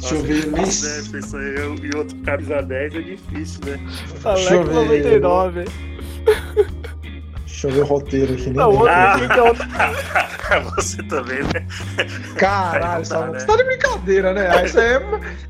[0.00, 0.48] Deixa eu ver.
[0.48, 3.78] É, pessoa, eu e outro camisa 10 é difícil, né?
[4.24, 5.04] Deixa eu ver.
[5.04, 5.68] Alex99.
[7.56, 8.50] Deixa eu ver o roteiro aqui?
[8.50, 9.14] Não, o outro Ah.
[9.14, 9.64] aqui que é outro.
[10.76, 11.66] Você também, né?
[12.36, 13.38] Caralho, Salão, né?
[13.40, 14.48] você tá de brincadeira, né?
[14.48, 15.02] Ah, Isso aí é,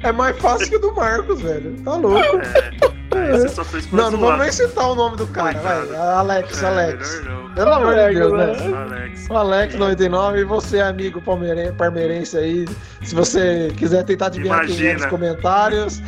[0.08, 1.76] é mais fácil que o do Marcos, velho.
[1.84, 2.38] Tá louco.
[2.38, 5.86] É, pra Não, não vamos nem citar o nome do cara, Coitado.
[5.88, 5.98] vai.
[5.98, 7.22] Alex, É, Alex.
[7.56, 8.76] Pelo amor de Deus, né?
[8.76, 9.26] Alex.
[9.28, 12.64] O Alex 99 e você, amigo palmeirense, parmeirense aí,
[13.02, 14.94] se você quiser tentar adivinhar quem é Imagina.
[14.94, 16.02] nos comentários,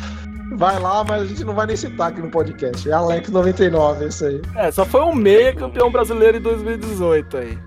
[0.55, 2.89] vai lá, mas a gente não vai nem citar aqui no podcast.
[2.89, 4.41] É Alex 99, isso aí.
[4.55, 7.57] É, só foi um meia campeão brasileiro em 2018 aí.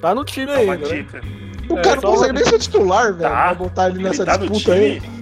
[0.00, 0.94] Tá no time uma ainda, né?
[1.02, 1.20] dica.
[1.68, 3.46] O É, cara não consegue uma- nem ser titular, velho, Tá.
[3.46, 5.00] pra botar ele nessa Ele tá disputa aí.
[5.00, 5.18] time?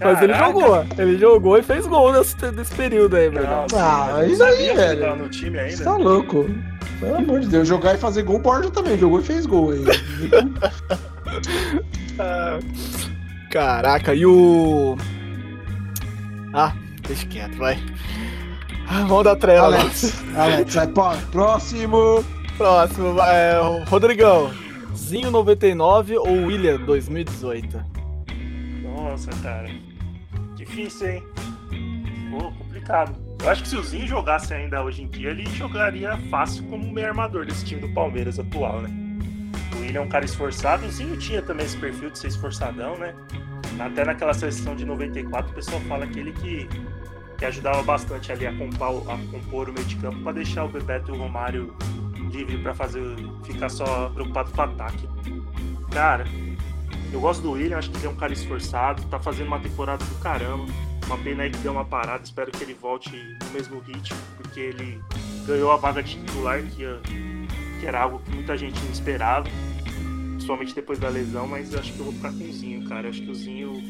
[0.00, 0.44] Mas ele Caraca.
[0.60, 0.86] jogou.
[0.98, 3.46] Ele jogou e fez gol nesse, nesse período aí, velho.
[3.76, 5.00] Ah, isso aí, velho.
[5.00, 5.76] tava no time ainda.
[5.76, 6.46] Você tá louco.
[6.98, 9.84] Pelo amor de Deus, jogar e fazer gol, Borja também jogou e fez gol aí.
[12.18, 12.58] Ah,
[13.50, 14.96] Caraca, e o.
[16.58, 16.72] Ah,
[17.06, 17.78] deixa quieto, vai.
[18.88, 20.24] Ah, vamos dar trela, Alex.
[20.34, 22.24] Alex, Alex, vai pô, próximo.
[22.56, 24.50] Próximo, vai, é, o Rodrigão.
[24.96, 27.84] Zinho 99 ou William 2018?
[28.82, 29.68] Nossa, cara.
[30.54, 31.22] Difícil, hein?
[32.30, 33.14] Pô, complicado.
[33.42, 36.90] Eu acho que se o Zinho jogasse ainda hoje em dia, ele jogaria fácil como
[36.90, 38.88] meio armador desse time do Palmeiras atual, né?
[39.76, 42.96] O William é um cara esforçado, o Zinho tinha também esse perfil de ser esforçadão,
[42.96, 43.14] né?
[43.78, 46.68] Até naquela seleção de 94, o pessoal fala que ele que,
[47.38, 50.68] que ajudava bastante ali a compor, a compor o meio de campo para deixar o
[50.68, 51.74] Bebeto e o Romário
[52.30, 53.02] livre para fazer
[53.44, 55.08] ficar só preocupado com o ataque.
[55.92, 56.24] Cara,
[57.12, 60.04] eu gosto do William, acho que ele é um cara esforçado, tá fazendo uma temporada
[60.04, 60.66] do caramba.
[61.06, 63.10] Uma pena aí que deu uma parada, espero que ele volte
[63.44, 65.00] no mesmo ritmo, porque ele
[65.46, 66.84] ganhou a vaga de titular, que,
[67.78, 69.48] que era algo que muita gente não esperava,
[70.46, 73.08] principalmente depois da lesão, mas acho que eu vou ficar com o Zinho, cara.
[73.08, 73.82] Acho que o Zinho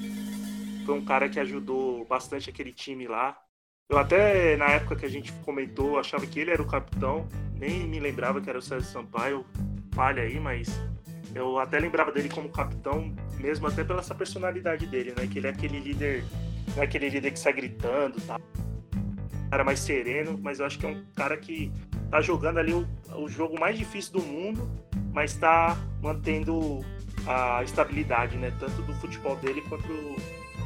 [0.86, 3.38] foi um cara que ajudou bastante aquele time lá.
[3.90, 7.28] Eu até, na época que a gente comentou, achava que ele era o capitão,
[7.60, 9.44] nem me lembrava que era o Sérgio Sampaio,
[9.92, 10.80] falha aí, mas
[11.34, 15.26] eu até lembrava dele como capitão, mesmo até pela essa personalidade dele, né?
[15.26, 16.24] Que ele é aquele líder,
[16.74, 18.40] não é aquele líder que sai gritando, tá?
[19.44, 21.70] Um cara mais sereno, mas eu acho que é um cara que
[22.10, 24.68] tá jogando ali o, o jogo mais difícil do mundo,
[25.12, 26.84] mas tá mantendo
[27.26, 28.52] a estabilidade, né?
[28.58, 29.88] Tanto do futebol dele quanto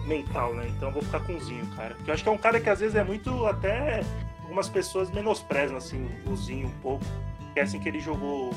[0.07, 0.67] mental, né?
[0.77, 1.95] Então eu vou ficar com o Zinho, cara.
[1.95, 4.03] Porque eu acho que é um cara que às vezes é muito até
[4.43, 7.05] algumas pessoas menosprezam assim o Zinho um pouco.
[7.49, 8.51] Esquecem que ele jogou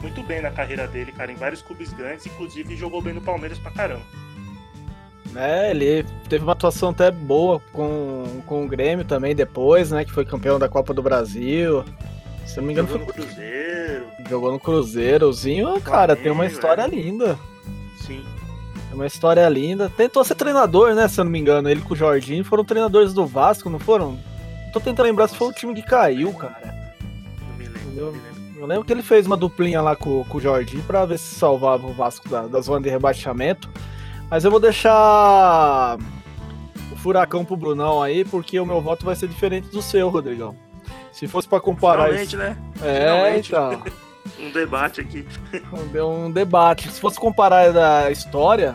[0.00, 3.58] muito bem na carreira dele, cara, em vários clubes grandes, inclusive jogou bem no Palmeiras
[3.58, 4.04] pra caramba.
[5.36, 10.04] É, ele teve uma atuação até boa com, com o Grêmio também depois, né?
[10.04, 11.84] Que foi campeão da Copa do Brasil.
[12.46, 15.80] Se eu não me engano, Jogou foi, no Cruzeiro, jogou no Cruzeirozinho.
[15.80, 16.88] Cara, tem uma história é.
[16.88, 17.38] linda.
[17.98, 18.24] sim.
[18.92, 19.90] É uma história linda.
[19.90, 21.08] Tentou ser treinador, né?
[21.08, 21.68] Se eu não me engano.
[21.68, 24.18] Ele com o Jorginho foram treinadores do Vasco, não foram?
[24.72, 26.94] Tô tentando lembrar se foi o time que caiu, cara.
[27.40, 28.34] Não me lembro, não me lembro.
[28.56, 31.34] Eu lembro que ele fez uma duplinha lá com, com o Jorginho pra ver se
[31.34, 33.68] salvava o Vasco da, da zona de rebaixamento.
[34.34, 35.96] Mas eu vou deixar
[36.90, 40.56] o furacão pro Brunão aí, porque o meu voto vai ser diferente do seu, Rodrigão.
[41.12, 42.36] Se fosse pra comparar Finalmente, isso.
[42.38, 42.56] né?
[42.82, 43.48] É, Finalmente.
[43.50, 43.82] então.
[44.40, 45.24] Um debate aqui.
[46.02, 46.90] Um debate.
[46.90, 48.74] Se fosse comparar da história,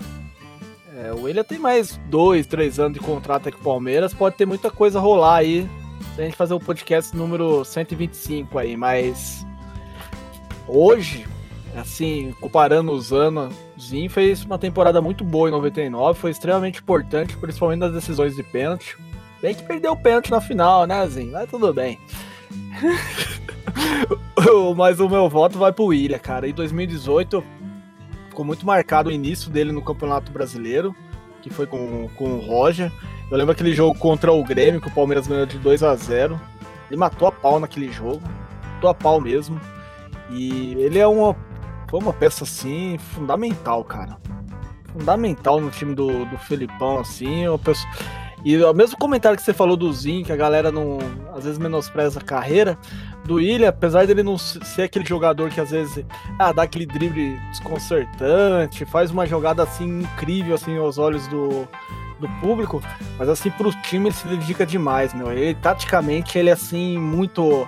[0.95, 4.37] é, o William tem mais dois, três anos de contrato aqui com o Palmeiras, pode
[4.37, 5.69] ter muita coisa rolar aí.
[6.15, 9.45] Se a gente fazer o podcast número 125 aí, mas
[10.65, 11.25] hoje,
[11.75, 16.79] assim, comparando os anos, o Zinho fez uma temporada muito boa em 99, foi extremamente
[16.79, 18.97] importante, principalmente nas decisões de pênalti.
[19.41, 21.31] Bem que perdeu o pênalti na final, né, Zinho?
[21.31, 21.99] Mas tudo bem.
[24.75, 26.47] Mas o meu voto vai pro William, cara.
[26.47, 27.43] Em 2018
[28.29, 30.95] ficou muito marcado o início dele no Campeonato Brasileiro,
[31.41, 32.91] que foi com, com o Roger.
[33.29, 36.39] Eu lembro aquele jogo contra o Grêmio, que o Palmeiras ganhou de 2 a 0
[36.89, 38.21] Ele matou a pau naquele jogo.
[38.75, 39.59] Matou a pau mesmo.
[40.31, 41.35] E ele é uma.
[41.89, 44.17] Foi uma peça assim fundamental, cara.
[44.93, 47.47] Fundamental no time do, do Felipão, assim.
[47.47, 47.91] Uma pessoa...
[48.43, 50.97] E o mesmo comentário que você falou do Zinho, que a galera não
[51.35, 52.77] às vezes menospreza a carreira,
[53.25, 56.05] do William, apesar dele não ser aquele jogador que às vezes
[56.37, 61.67] ah, dá aquele drible desconcertante, faz uma jogada assim incrível assim aos olhos do,
[62.19, 62.81] do público,
[63.17, 65.31] mas assim pro time ele se dedica demais, meu.
[65.31, 67.67] Ele taticamente ele é assim muito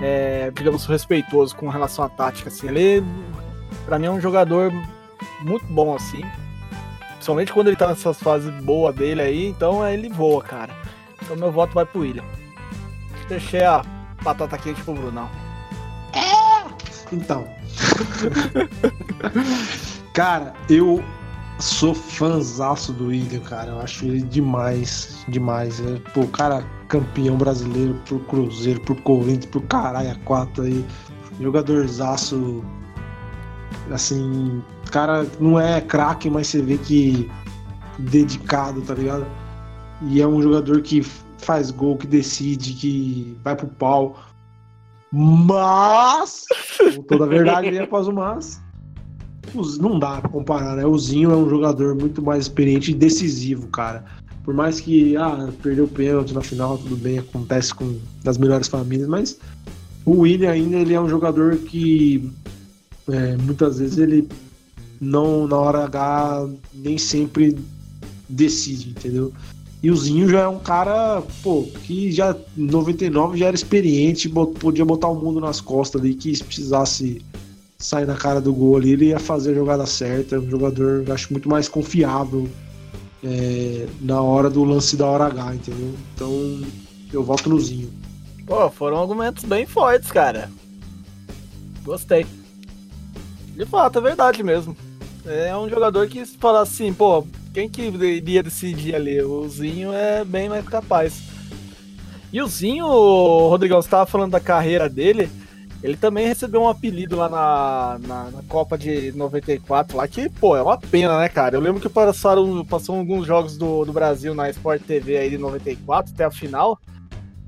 [0.00, 2.66] é, digamos respeitoso com relação à tática assim.
[2.66, 3.04] Ele
[3.90, 4.72] para mim é um jogador
[5.40, 6.22] muito bom assim.
[7.14, 10.72] Principalmente quando ele tá nessas fases boas dele aí, então ele voa, cara.
[11.20, 12.22] Então meu voto vai pro William.
[13.28, 13.82] Deixei a
[14.22, 15.28] batata quente pro Brunão.
[17.12, 17.44] Então.
[20.14, 21.02] cara, eu
[21.58, 23.72] sou fãzaço do William, cara.
[23.72, 25.80] Eu acho ele demais, demais.
[25.80, 30.86] É, pô, cara campeão brasileiro por Cruzeiro, por Corinthians, por caralho, a quatro aí.
[31.40, 32.62] Jogadorzaço.
[33.90, 37.30] Assim, cara não é craque, mas você vê que
[37.98, 39.26] dedicado, tá ligado?
[40.02, 41.02] E é um jogador que
[41.38, 44.16] faz gol, que decide, que vai pro pau.
[45.12, 46.44] Mas,
[46.94, 48.60] com toda a verdade vem após o mas.
[49.80, 50.86] Não dá pra comparar, né?
[50.86, 54.04] O Zinho é um jogador muito mais experiente e decisivo, cara.
[54.44, 58.68] Por mais que, ah, perdeu o pênalti na final, tudo bem, acontece com das melhores
[58.68, 59.38] famílias, mas
[60.04, 62.32] o William ainda ele é um jogador que
[63.12, 64.28] é, muitas vezes ele
[65.00, 67.56] não, na hora H, nem sempre
[68.28, 69.32] decide, entendeu?
[69.82, 74.28] E o Zinho já é um cara, pô, que já em 99 já era experiente,
[74.28, 77.22] podia botar o mundo nas costas ali, que se precisasse
[77.78, 80.36] sair na cara do gol ali, ele ia fazer a jogada certa.
[80.36, 82.46] É um jogador, acho, muito mais confiável
[83.24, 85.94] é, na hora do lance da hora H, entendeu?
[86.14, 86.60] Então
[87.10, 87.90] eu voto no Zinho.
[88.46, 90.50] Pô, foram argumentos bem fortes, cara.
[91.84, 92.26] Gostei.
[93.54, 94.76] De fato, é verdade mesmo.
[95.26, 99.20] É um jogador que se falar assim, pô, quem que iria decidir ali?
[99.22, 101.22] O Zinho é bem mais capaz.
[102.32, 105.28] E o Zinho, Rodrigão, você tava falando da carreira dele,
[105.82, 110.56] ele também recebeu um apelido lá na, na, na Copa de 94, lá que, pô,
[110.56, 111.56] é uma pena, né, cara?
[111.56, 115.38] Eu lembro que passaram, passou alguns jogos do, do Brasil na Sport TV aí de
[115.38, 116.78] 94 até a final,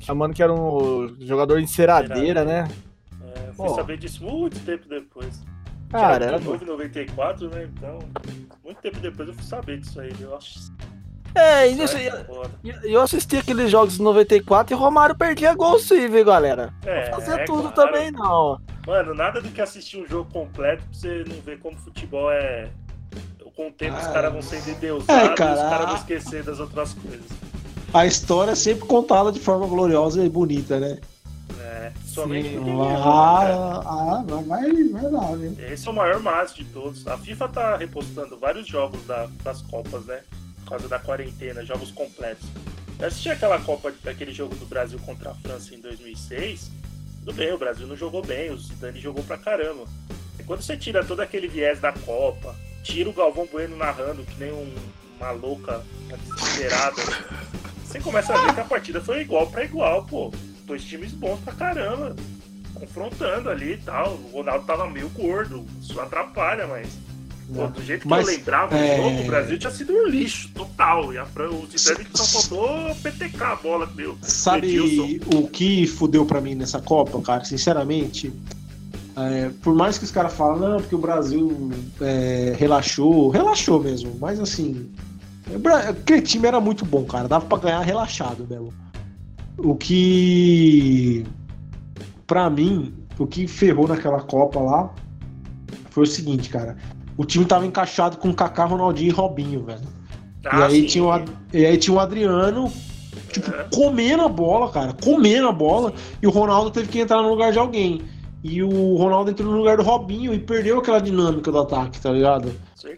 [0.00, 2.68] chamando que era um jogador enceradeira, né?
[3.22, 3.74] É, eu fui Pô.
[3.74, 5.40] saber disso muito tempo depois.
[5.92, 7.68] Cara, era novo em 94, né?
[7.72, 7.98] Então,
[8.64, 10.12] muito tempo depois eu fui saber disso aí.
[10.18, 10.72] Eu acho
[11.34, 12.50] É, e isso eu, é foda.
[12.82, 16.72] eu assisti aqueles jogos de 94 e Romário perdia gol sim, viu, galera?
[16.84, 17.74] É, Não fazer é tudo claro.
[17.92, 18.60] também não.
[18.86, 22.68] Mano, nada do que assistir um jogo completo pra você não ver como futebol é.
[23.54, 25.56] Com o tempo os Ah, caras vão sendo endeusados é, e os cara.
[25.68, 27.26] caras vão esquecer das outras coisas.
[27.92, 30.98] A história é sempre contada de forma gloriosa e bonita, né?
[31.82, 32.54] É, somente Sim.
[32.56, 33.54] porque ninguém joga, cara.
[33.54, 33.82] Ah,
[34.20, 35.72] ah, vai, vai lá, né?
[35.72, 37.06] Esse é o maior máximo de todos.
[37.08, 40.20] A FIFA tá repostando vários jogos da- das Copas, né?
[40.64, 42.46] Por causa da quarentena, jogos completos.
[43.00, 46.70] Eu assisti aquela Copa, aquele jogo do Brasil contra a França em 2006.
[47.24, 49.84] Tudo bem, o Brasil não jogou bem, o Zidane jogou pra caramba.
[50.38, 52.54] E quando você tira todo aquele viés da Copa,
[52.84, 54.74] tira o Galvão Bueno narrando, que nem um-
[55.18, 57.02] uma louca, uma desesperada,
[57.84, 60.32] você começa a ver que a partida foi igual pra igual, pô.
[60.72, 62.16] Dois times bons pra caramba
[62.72, 64.14] confrontando ali e tal.
[64.32, 66.88] O Ronaldo tava meio gordo, isso atrapalha, mas.
[67.54, 70.06] Pô, do jeito que Mas, eu lembrava é- o jogo, o Brasil tinha sido um
[70.08, 71.12] lixo total.
[71.12, 74.16] E a, Fran- o Zidane só faltou PTK a bola que deu.
[74.22, 75.36] Sabe Edilson.
[75.36, 77.44] o que fudeu pra mim nessa Copa, cara?
[77.44, 78.32] Sinceramente,
[79.14, 81.70] é, por mais que os caras falam, não, porque o Brasil
[82.00, 84.90] é, relaxou, relaxou mesmo, mas assim,
[85.54, 88.72] o Bra- aquele time era muito bom, cara, dava pra ganhar relaxado mesmo.
[89.58, 91.24] O que,
[92.26, 94.90] pra mim, o que ferrou naquela Copa lá
[95.90, 96.76] foi o seguinte, cara,
[97.16, 99.86] o time tava encaixado com Kaká, Ronaldinho e Robinho, velho.
[100.46, 100.86] Ah, e, aí sim.
[100.86, 102.72] tinha o, e aí tinha o Adriano,
[103.30, 103.66] tipo, é.
[103.72, 107.52] comendo a bola, cara, comendo a bola, e o Ronaldo teve que entrar no lugar
[107.52, 108.00] de alguém.
[108.42, 112.10] E o Ronaldo entrou no lugar do Robinho e perdeu aquela dinâmica do ataque, tá
[112.10, 112.52] ligado?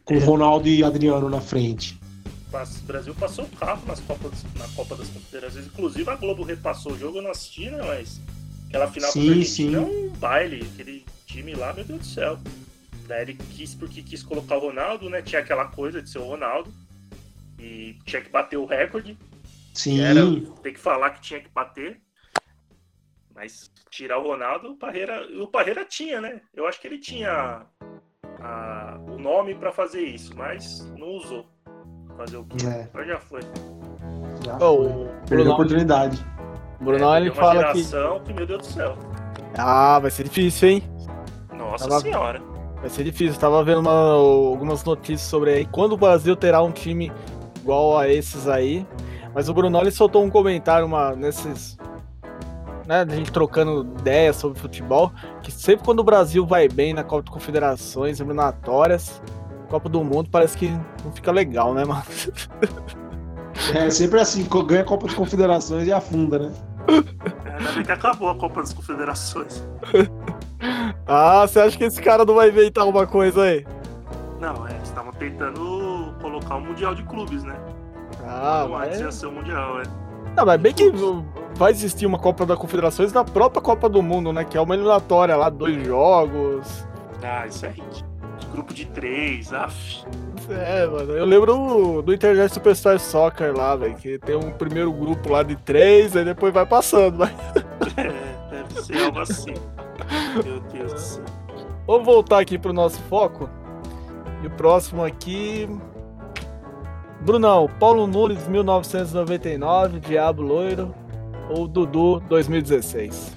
[0.05, 2.01] Com o Ronaldo e Adriano na frente.
[2.63, 5.67] O Brasil passou o carro nas Copas, na Copa das Confederações.
[5.67, 7.79] Inclusive a Globo repassou o jogo, eu não assisti, né?
[7.83, 8.21] Mas
[8.69, 9.75] aquela final sim, contra sim.
[9.75, 10.69] é um baile.
[10.73, 12.39] Aquele time lá, meu Deus do céu.
[13.07, 15.21] Daí ele quis porque quis colocar o Ronaldo, né?
[15.21, 16.73] Tinha aquela coisa de ser o Ronaldo.
[17.59, 19.19] E tinha que bater o recorde.
[19.75, 20.01] Sim.
[20.01, 20.21] Era,
[20.63, 22.01] tem que falar que tinha que bater.
[23.35, 26.41] Mas tirar o Ronaldo, o Parreira, o Parreira tinha, né?
[26.55, 27.67] Eu acho que ele tinha
[28.41, 31.54] a, o nome para fazer isso, mas não usou.
[32.17, 32.67] Fazer o quê?
[32.67, 32.89] É.
[32.93, 33.41] Mas já foi.
[34.45, 35.09] Já oh, foi.
[35.29, 36.25] Perdeu a oportunidade.
[36.81, 37.83] Bruno, é, ele fala que...
[37.83, 38.33] que...
[38.33, 38.97] Meu Deus do céu.
[39.57, 40.83] Ah, vai ser difícil, hein?
[41.57, 42.01] Nossa Tava...
[42.01, 42.43] senhora.
[42.81, 43.39] Vai ser difícil.
[43.41, 45.67] Tava vendo uma, algumas notícias sobre aí.
[45.67, 47.11] Quando o Brasil terá um time
[47.61, 48.87] igual a esses aí.
[49.35, 51.77] Mas o Bruno ele soltou um comentário uma, nesses.
[52.87, 55.11] Né, a gente trocando ideias sobre futebol.
[55.43, 59.21] Que sempre quando o Brasil vai bem na Copa de Confederações, eliminatórias,
[59.75, 60.71] Copa do Mundo, parece que
[61.05, 62.05] não fica legal, né, mano?
[63.75, 66.53] É sempre assim, ganha a Copa de Confederações e afunda, né?
[67.45, 69.65] É, ainda bem que acabou a Copa das Confederações.
[71.07, 73.67] Ah, você acha que esse cara não vai inventar alguma coisa aí?
[74.41, 77.57] Não, é, estavam tentando colocar o um Mundial de Clubes, né?
[78.27, 78.99] Ah, não mas...
[78.99, 79.85] ia ser o Mundial, é.
[80.37, 80.91] Não, mas bem que
[81.55, 84.45] vai existir uma Copa das Confederações na própria Copa do Mundo, né?
[84.45, 86.87] Que é uma eliminatória lá, dois jogos.
[87.23, 87.83] Ah, isso aí.
[88.55, 90.05] Grupo de três, af.
[90.49, 91.13] É, mano.
[91.13, 93.97] Eu lembro do Internet Superstar Soccer lá, velho.
[93.97, 97.33] Que tem um primeiro grupo lá de três, aí depois vai passando, mas.
[97.97, 99.55] É, deve ser algo assim.
[100.45, 101.25] Meu Deus do céu.
[101.87, 103.51] Vamos voltar aqui pro nosso foco.
[104.43, 105.69] E o próximo aqui.
[107.21, 110.95] Brunão, Paulo Nunes 1999, Diabo Loiro
[111.51, 113.37] ou Dudu 2016?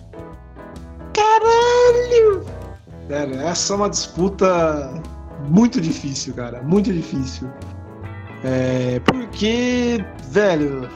[1.13, 2.45] Caralho!
[3.09, 5.01] Cara, essa é uma disputa
[5.47, 6.61] muito difícil, cara.
[6.61, 7.49] Muito difícil.
[8.43, 10.89] É, porque, velho,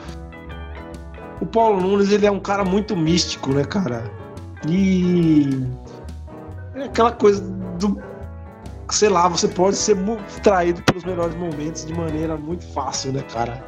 [1.39, 4.03] o Paulo Nunes ele é um cara muito místico, né, cara?
[4.67, 5.65] E
[6.75, 7.41] é aquela coisa
[7.79, 8.01] do.
[8.89, 9.95] Sei lá, você pode ser
[10.43, 13.63] traído pelos melhores momentos de maneira muito fácil, né, cara?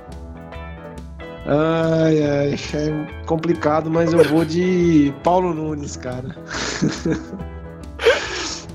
[1.46, 6.36] Ai, ai, é complicado, mas eu vou de Paulo Nunes, cara.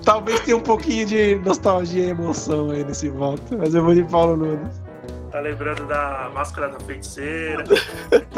[0.09, 4.03] Talvez tenha um pouquinho de nostalgia e emoção aí nesse voto, mas eu vou de
[4.05, 4.81] Paulo Nunes.
[5.31, 7.63] Tá lembrando da máscara da feiticeira.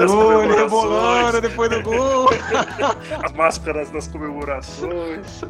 [0.03, 2.31] Oh, ele rebolando depois do gol.
[3.23, 5.43] As máscaras das comemorações.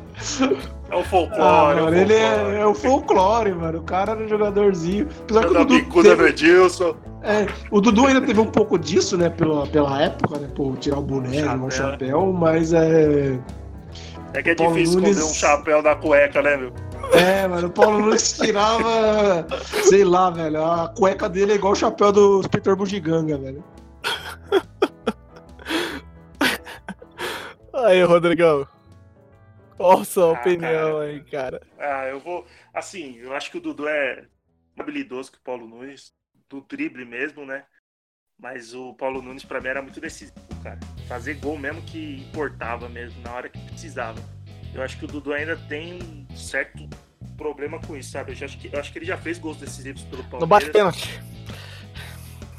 [0.91, 1.41] É o folclore.
[1.41, 2.01] Ah, mano, é o folclore.
[2.01, 3.79] ele é, é, o folclore, mano.
[3.79, 5.07] O cara era um jogadorzinho.
[5.23, 6.29] Apesar que o Dudu teve...
[6.29, 6.97] Edilson.
[7.23, 9.31] É, o Dudu ainda teve um pouco disso, né?
[9.31, 10.49] Pela, pela época, né?
[10.53, 13.39] Por tirar o boné, o chapéu, mas é.
[14.33, 15.17] É que é Paulo difícil Nunes...
[15.17, 16.73] esconder um chapéu da cueca, né, meu?
[17.13, 19.47] É, mano, o Paulo Nunes tirava,
[19.85, 23.65] sei lá, velho, a cueca dele é igual o chapéu do inspetor Bugiganga, velho.
[27.73, 28.67] Aí, Rodrigão.
[29.77, 31.05] Qual a sua ah, opinião cara.
[31.05, 31.61] aí, cara?
[31.79, 32.47] Ah, eu vou.
[32.75, 34.27] Assim, eu acho que o Dudu é
[34.79, 36.13] habilidoso que o Paulo Nunes,
[36.51, 37.65] do drible mesmo, né?
[38.43, 40.79] Mas o Paulo Nunes, pra mim, era muito decisivo, cara.
[41.07, 44.19] Fazer gol mesmo que importava mesmo, na hora que precisava.
[44.75, 45.99] Eu acho que o Dudu ainda tem
[46.31, 46.89] um certo
[47.37, 48.33] problema com isso, sabe?
[48.39, 50.41] Eu acho que, eu acho que ele já fez gols decisivos pelo Palmeiras.
[50.41, 51.21] Não bate pênalti.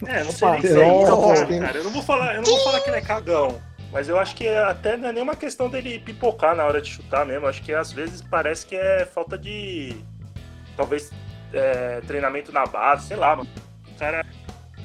[0.06, 1.78] É, não sei nem se é isso, cara.
[1.78, 3.62] Eu não vou falar, eu não vou falar que ele é cagão.
[3.92, 7.26] Mas eu acho que até não é nenhuma questão dele pipocar na hora de chutar
[7.26, 7.48] mesmo.
[7.48, 9.96] Acho que às vezes parece que é falta de.
[10.78, 11.12] Talvez
[11.54, 13.50] é, treinamento na base, sei lá, mano.
[13.94, 14.26] O cara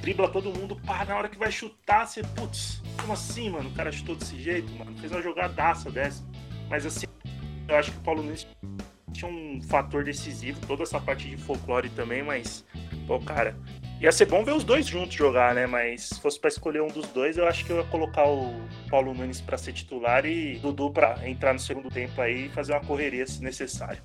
[0.07, 3.71] dribla todo mundo, pá, na hora que vai chutar, você, putz, como assim, mano?
[3.71, 4.97] O cara chutou desse jeito, mano.
[4.99, 6.25] Fez uma jogadaça dessa.
[6.71, 7.07] Mas assim,
[7.67, 8.47] eu acho que o Paulo Nunes
[9.13, 12.65] tinha um fator decisivo, toda essa parte de folclore também, mas,
[13.05, 13.57] pô, cara,
[14.01, 15.67] ia ser bom ver os dois juntos jogar, né?
[15.67, 18.55] Mas se fosse para escolher um dos dois, eu acho que eu ia colocar o
[18.89, 22.75] Paulo Nunes para ser titular e Dudu para entrar no segundo tempo aí e fazer
[22.75, 24.01] uma correria se necessário.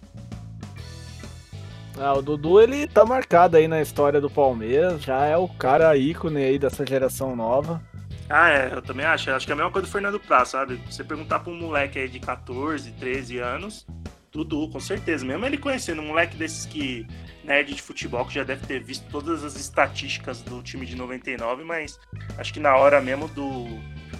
[1.97, 5.95] Ah, o Dudu ele tá marcado aí na história do Palmeiras, já é o cara
[5.97, 7.81] ícone aí dessa geração nova.
[8.29, 9.29] Ah, é, eu também acho.
[9.29, 10.81] Acho que é a mesma coisa do Fernando Praz, sabe?
[10.89, 13.85] Você perguntar pra um moleque aí de 14, 13 anos,
[14.31, 15.25] Dudu, com certeza.
[15.25, 17.05] Mesmo ele conhecendo um moleque desses que
[17.43, 21.63] nerd de futebol, que já deve ter visto todas as estatísticas do time de 99,
[21.63, 21.99] mas
[22.37, 23.65] acho que na hora mesmo do,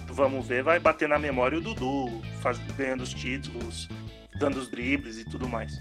[0.06, 3.88] do vamos ver, vai bater na memória o Dudu, faz, ganhando os títulos,
[4.38, 5.80] dando os dribles e tudo mais.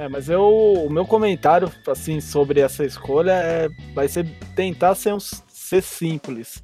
[0.00, 4.26] É, mas eu, o meu comentário assim sobre essa escolha é, vai ser
[4.56, 6.62] tentar ser, um, ser simples.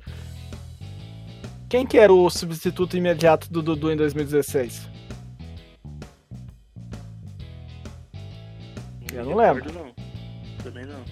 [1.68, 4.88] Quem que era o substituto imediato do Dudu em 2016?
[9.12, 9.70] Eu não lembro.
[9.70, 9.94] Não.
[10.64, 11.04] Também não.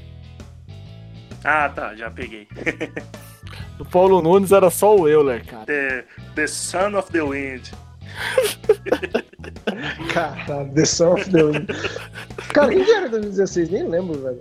[1.45, 2.49] Ah, tá, já peguei.
[3.77, 5.67] Do Paulo Nunes era só o Euler, cara.
[5.67, 7.71] The, the Son of the Wind.
[10.13, 11.67] Caralho, The Son of the Wind.
[12.53, 13.71] Cara, quem que era em 2016?
[13.71, 14.41] Nem lembro, velho.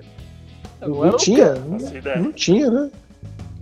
[0.82, 1.54] Não Não, era o tinha?
[1.94, 2.18] Ideia.
[2.20, 2.90] Não tinha, né?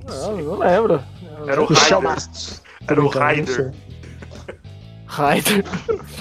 [0.07, 1.01] Não, não lembro.
[1.47, 2.15] Era o Michel Raider.
[2.15, 2.61] Bastos.
[2.87, 3.55] Era o não Raider.
[3.55, 3.71] sei.
[5.05, 5.65] Raider.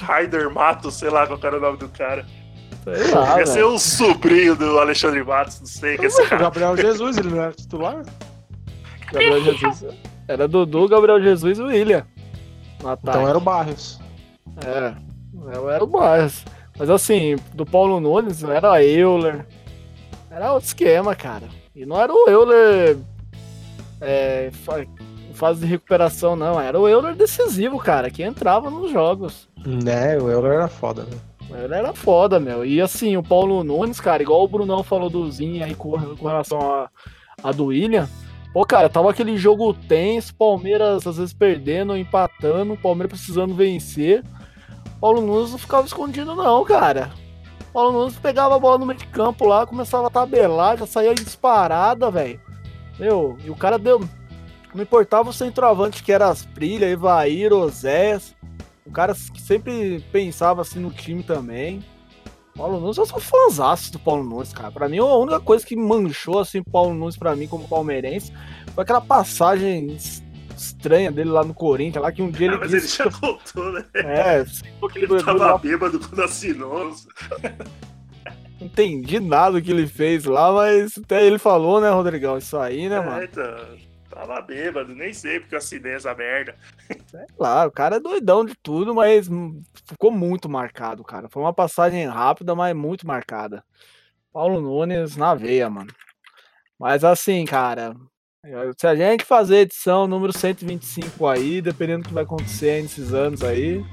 [0.02, 2.26] Raider Matos, sei lá qual era o nome do cara.
[2.84, 6.42] Sei lá, Ia ser o sobrinho do Alexandre Matos, não sei que esse O cara.
[6.44, 8.02] Gabriel Jesus, ele não era titular?
[9.12, 9.94] Gabriel Jesus.
[10.28, 12.06] Era Dudu, Gabriel Jesus e William.
[13.02, 14.00] Então era o Barrios.
[14.64, 14.94] É,
[15.54, 16.44] eu era o Barros.
[16.78, 19.46] Mas assim, do Paulo Nunes era Euler.
[20.30, 21.48] Era outro esquema, cara.
[21.74, 22.96] E não era o Euler
[24.00, 24.50] é,
[25.34, 26.60] fase de recuperação, não.
[26.60, 29.48] Era o Euler decisivo, cara, que entrava nos jogos.
[29.64, 31.18] Né, o Euler era foda, né?
[31.64, 32.64] Ele era foda, meu.
[32.64, 36.28] E assim, o Paulo Nunes, cara, igual o Brunão falou do Zinho aí com, com
[36.28, 36.88] relação a,
[37.42, 38.08] a do William.
[38.52, 44.24] Pô, cara, tava aquele jogo tenso, Palmeiras às vezes perdendo, empatando, Palmeiras precisando vencer.
[45.00, 47.10] Paulo Nunes não ficava escondido, não, cara.
[47.72, 51.14] Paulo Nunes pegava a bola no meio de campo lá, começava a tabelar, já saía
[51.14, 52.40] disparada, velho.
[52.98, 54.00] Meu, e o cara deu.
[54.74, 58.34] Não importava o centroavante que era as Prilha, Evair, Osés.
[58.84, 61.84] O cara sempre pensava assim no time também.
[62.56, 64.70] Paulo Nunes, eu sou fãzaço do Paulo Nunes, cara.
[64.70, 68.32] Pra mim, a única coisa que manchou assim o Paulo Nunes pra mim como palmeirense
[68.74, 70.22] foi aquela passagem es-
[70.56, 73.08] estranha dele lá no Corinthians, lá que um dia ele Ah, mas ele disse já
[73.08, 73.84] voltou, né?
[73.94, 74.44] É,
[74.94, 76.92] Ele tava bêbado quando assinou.
[78.60, 82.36] não entendi nada do que ele fez lá, mas até ele falou, né, Rodrigão?
[82.36, 83.22] Isso aí, né, É, mano?
[83.24, 83.89] então,
[84.20, 86.54] tava bêbado, nem sei porque eu assinei essa merda.
[87.36, 89.28] Claro, o cara é doidão de tudo, mas
[89.86, 91.28] ficou muito marcado, cara.
[91.28, 93.64] Foi uma passagem rápida, mas muito marcada.
[94.32, 95.92] Paulo Nunes na veia, mano.
[96.78, 97.94] Mas assim, cara,
[98.44, 103.12] eh, se a gente fazer edição número 125 aí, dependendo do que vai acontecer nesses
[103.12, 103.84] anos aí,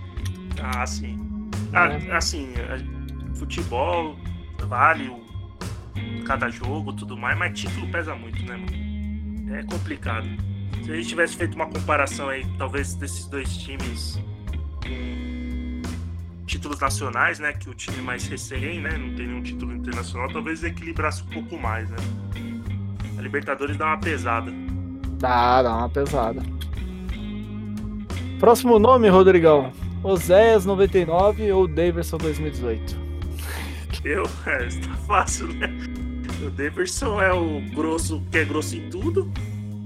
[0.62, 1.50] Ah, sim.
[1.74, 2.16] Ah, É.
[2.16, 2.54] assim,
[3.36, 4.16] futebol
[4.68, 5.12] vale
[6.26, 8.87] cada jogo tudo mais, mas título pesa muito, né, mano?
[9.52, 10.28] É complicado.
[10.84, 14.20] Se a gente tivesse feito uma comparação aí, talvez desses dois times
[16.46, 17.54] títulos nacionais, né?
[17.54, 18.98] Que o time mais recém, né?
[18.98, 21.98] Não tem nenhum título internacional, talvez equilibrasse um pouco mais, né?
[23.18, 24.52] A Libertadores dá uma pesada.
[25.20, 26.42] dá, dá uma pesada.
[28.40, 29.72] Próximo nome, Rodrigão.
[30.04, 32.96] Oséias 99 ou Daverson 2018?
[34.06, 35.68] Eu, é, tá fácil, né?
[36.42, 39.32] O Daverson é o grosso, que é grosso em tudo.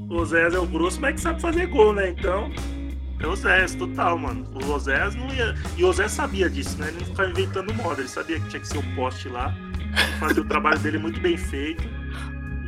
[0.09, 2.09] O Oséias é o grosso, mas que sabe fazer gol, né?
[2.09, 2.51] Então,
[3.19, 4.45] é o Oséias, total, mano.
[4.61, 5.55] O Oséias não ia.
[5.77, 6.89] E o Oséias sabia disso, né?
[6.89, 8.01] Ele não ficava inventando moda.
[8.01, 9.55] Ele sabia que tinha que ser o poste lá.
[10.19, 11.83] Fazia o trabalho dele muito bem feito.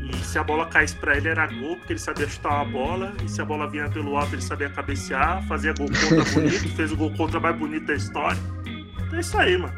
[0.10, 3.14] E se a bola caísse pra ele era gol, porque ele sabia chutar uma bola.
[3.26, 5.46] E se a bola vinha pelo alto, ele sabia cabecear.
[5.48, 6.70] Fazia gol contra bonito.
[6.76, 8.40] Fez o gol contra mais bonito da história.
[8.66, 9.74] Então é isso aí, mano.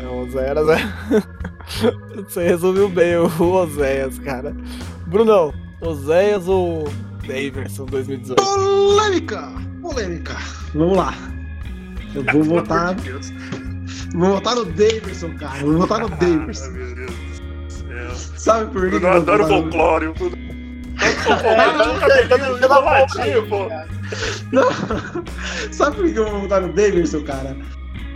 [0.00, 0.76] É, o Oséias, né?
[2.28, 4.54] Você resumiu bem o Oséias, cara.
[5.06, 6.88] Brunão, Oséias ou
[7.26, 8.42] Daverson 2018?
[8.42, 9.48] Polêmica!
[9.82, 10.36] Polêmica!
[10.74, 11.14] Vamos lá.
[12.14, 12.94] Eu vou votar.
[12.94, 13.12] de.
[14.14, 15.58] Vou votar no Davidson, cara.
[15.60, 16.70] Vou votar no Ah, Davidson.
[16.70, 18.38] meu Deus do céu.
[18.38, 18.96] Sabe por que?
[18.96, 19.46] Eu adoro
[23.48, 23.68] pô.
[24.52, 24.68] Não.
[25.72, 27.56] Sabe por que eu vou votar no Davidson, cara?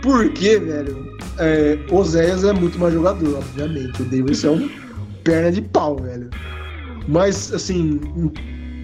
[0.01, 4.01] Porque, velho, é, o Zéias é muito mais jogador, obviamente.
[4.01, 4.69] O Davidson é um
[5.23, 6.29] perna de pau, velho.
[7.07, 7.99] Mas, assim,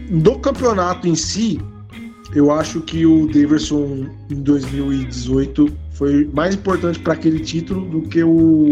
[0.10, 1.60] do campeonato em si,
[2.36, 8.24] eu acho que o Davidson em 2018 foi mais importante para aquele título do que
[8.24, 8.72] o,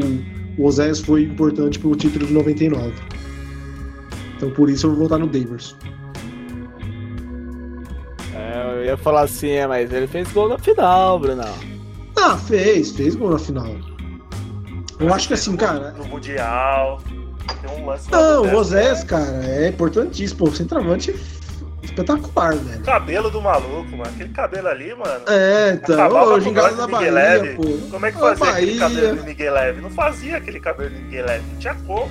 [0.60, 2.94] Oséias foi importante para o título de 99.
[4.38, 5.76] Então, por isso, eu vou votar no Davidson.
[8.34, 11.75] É, eu ia falar assim, é, mas ele fez gol na final, Brunão.
[12.28, 13.76] Ah, fez, fez gol na final.
[15.00, 15.92] Eu acho que assim, cara.
[15.92, 17.00] No Mundial.
[17.62, 18.52] Tem um lance Não, o Zé.
[18.52, 20.40] Rosés, cara, é importantíssimo.
[20.40, 21.14] Pô, centroavante
[21.84, 22.84] espetacular, velho.
[22.84, 24.10] Cabelo do maluco, mano.
[24.16, 25.22] Aquele cabelo ali, mano.
[25.28, 26.44] É, então, Acabava o nós
[26.76, 27.56] da Miguel Bahia, Leve.
[27.56, 27.64] pô.
[27.92, 29.82] Como é que fazia aquele cabelo do Miguel Leve?
[29.82, 31.44] Não fazia aquele cabelo do Miguel Leve.
[31.52, 32.10] Não tinha como.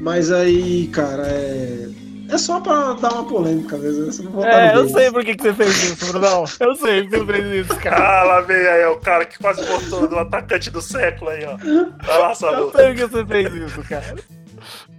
[0.00, 1.88] Mas aí, cara, é.
[2.28, 4.30] É só pra dar uma polêmica mesmo.
[4.30, 6.44] Votar É, eu sei por que, que você fez isso, Brunão.
[6.58, 8.20] Eu sei por que você fez isso, cara.
[8.20, 11.56] Ah, lá vem aí, o cara que quase botou do atacante do século aí, ó.
[11.56, 12.34] Vai lá, Eu
[12.72, 14.16] sei por que você fez isso, cara.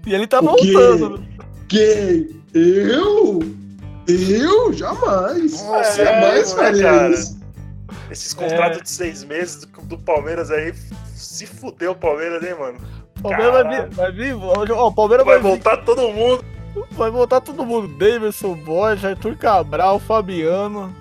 [0.05, 1.23] E ele tá voltando.
[1.67, 2.41] Quem?
[2.53, 3.39] Eu?
[4.07, 4.71] Eu?
[4.73, 5.61] Jamais.
[5.63, 7.09] Nossa, Jamais é, né, faria cara?
[7.13, 7.38] isso.
[8.09, 8.38] Esses É.
[8.38, 10.73] contratos de seis meses do, do Palmeiras aí,
[11.13, 12.78] se fudeu o Palmeiras, hein, mano?
[13.19, 14.34] O Palmeiras vai vir, vai vir,
[14.71, 16.45] ó, o Palmeiras Vai vai, vir, voltar todo mundo.
[16.91, 17.88] Vai voltar todo mundo.
[17.97, 20.93] Davidson, Borja, Arthur Cabral, Fabiano.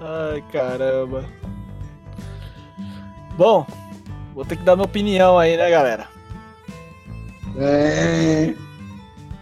[0.00, 1.24] Ai, caramba.
[3.36, 3.66] Bom,
[4.34, 6.06] vou ter que dar minha opinião aí, né, galera?
[7.56, 8.54] É.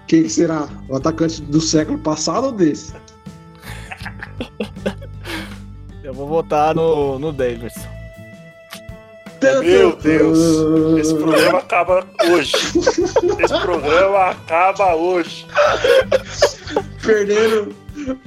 [0.06, 0.68] Quem que será?
[0.88, 2.94] O atacante do século passado ou desse?
[6.02, 7.91] Eu vou votar no, no Davidson.
[9.42, 10.38] Meu Deus.
[10.98, 12.52] Esse programa acaba hoje.
[13.42, 15.46] Esse programa acaba hoje.
[17.04, 17.74] Perdendo.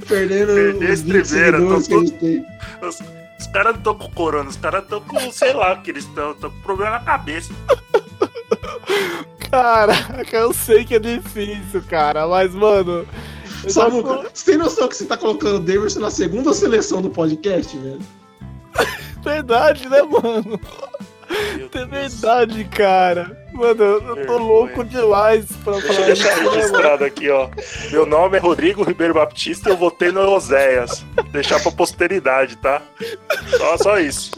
[0.06, 2.44] Perdendo Perdeu os esse 20 primeiro, seguidores tô que tem.
[2.82, 3.00] Os,
[3.40, 6.04] os caras não estão com corona, os caras estão com, sei lá o que eles
[6.04, 7.52] estão, estão com problema na cabeça.
[9.50, 13.06] Caraca, eu sei que é difícil, cara, mas, mano.
[13.68, 17.10] Samuca, tô- você tem noção que você tá colocando o Davidson na segunda seleção do
[17.10, 18.00] podcast, velho?
[19.24, 20.60] Verdade, né, mano?
[21.76, 23.46] É verdade, cara.
[23.52, 27.48] Mano, eu, tô louco demais pra Deixa eu falar isso, deixar registrado aqui, ó.
[27.90, 31.04] Meu nome é Rodrigo Ribeiro Baptista e eu votei no Oséias.
[31.30, 32.80] Deixar pra posteridade, tá?
[33.58, 34.32] Só, só isso.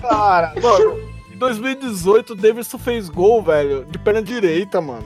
[0.00, 0.98] Cara, mano,
[1.32, 5.04] em 2018 o Davidson fez gol, velho, de perna direita, mano.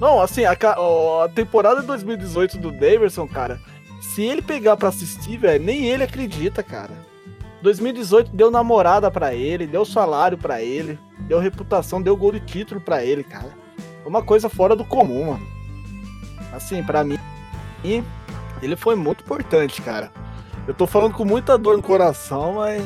[0.00, 3.60] Não, assim, a, a temporada de 2018 do Davidson, cara,
[4.00, 7.13] se ele pegar pra assistir, velho, nem ele acredita, cara.
[7.64, 12.78] 2018 deu namorada pra ele, deu salário pra ele, deu reputação, deu gol de título
[12.78, 13.48] pra ele, cara.
[14.02, 15.46] Foi uma coisa fora do comum, mano.
[16.52, 17.18] Assim, pra mim,
[18.62, 20.12] ele foi muito importante, cara.
[20.68, 22.84] Eu tô falando com muita dor no coração, mas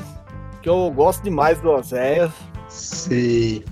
[0.63, 2.31] que eu gosto demais do Oséias.
[2.69, 3.65] Sei.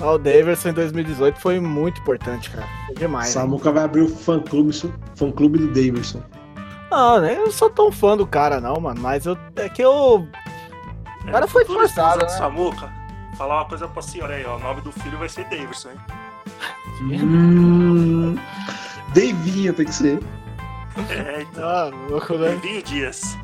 [0.00, 2.66] O Davidson em 2018 foi muito importante, cara.
[2.86, 3.26] Foi demais.
[3.26, 3.32] né?
[3.32, 4.72] Samuca vai abrir o fã clube,
[5.14, 6.22] fã clube do Davidson.
[6.92, 7.36] Não, né?
[7.38, 9.00] Eu não sou tão fã do cara, não, mano.
[9.00, 10.28] Mas eu, é que eu.
[11.22, 12.30] O cara foi forçado, de né?
[12.30, 12.92] Samuca,
[13.38, 14.56] falar uma coisa pra senhora aí, ó.
[14.56, 15.98] O nome do filho vai ser Davidson, hein?
[17.00, 18.36] Hum.
[19.14, 20.20] Davinho tem que ser.
[21.08, 21.66] É, então.
[21.66, 22.50] Ah, louco, né?
[22.50, 23.38] Davinho Dias.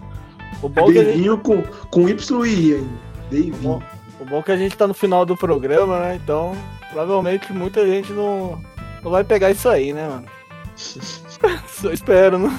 [0.60, 2.88] O bom, que a gente, Davinho com, com Y e I ainda.
[3.30, 3.82] Davinho.
[4.20, 6.16] o bom que a gente tá no final do programa, né?
[6.16, 6.54] Então,
[6.92, 8.60] provavelmente muita gente não,
[9.02, 10.26] não vai pegar isso aí, né, mano?
[10.76, 12.50] Só espero, né?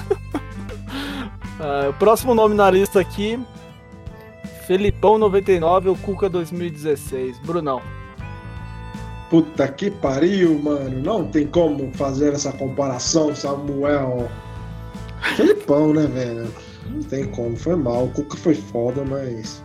[1.60, 3.38] Ah, o próximo nome na lista aqui:
[4.66, 7.38] Felipão 99 ou Cuca 2016.
[7.40, 7.82] Brunão.
[9.28, 11.02] Puta que pariu, mano.
[11.02, 14.28] Não tem como fazer essa comparação, Samuel.
[15.36, 16.50] Felipão, né, velho?
[16.86, 17.54] Não tem como.
[17.56, 18.04] Foi mal.
[18.04, 19.62] O Cuca foi foda, mas.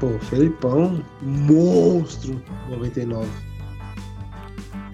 [0.00, 2.42] Pô, Felipão, monstro.
[2.70, 3.28] 99.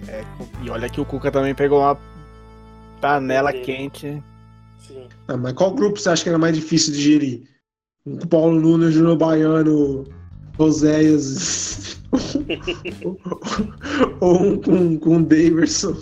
[0.09, 0.23] É,
[0.61, 1.97] e olha que o Cuca também pegou uma
[2.99, 4.21] panela quente.
[4.87, 5.07] Sim.
[5.27, 7.43] Ah, mas qual grupo você acha que era mais difícil de gerir?
[8.05, 10.05] Um com Paulo Nunes, Júnior Baiano,
[10.57, 11.97] Oséias.
[14.21, 15.95] Ou um com, com Daverson.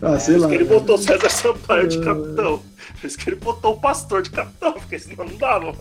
[0.00, 0.48] Ah, sei Por isso lá.
[0.48, 2.04] que ele botou o César Sampaio de É.
[2.04, 2.62] capitão.
[3.00, 5.74] Por isso que ele botou o pastor de capitão, porque senão não dava.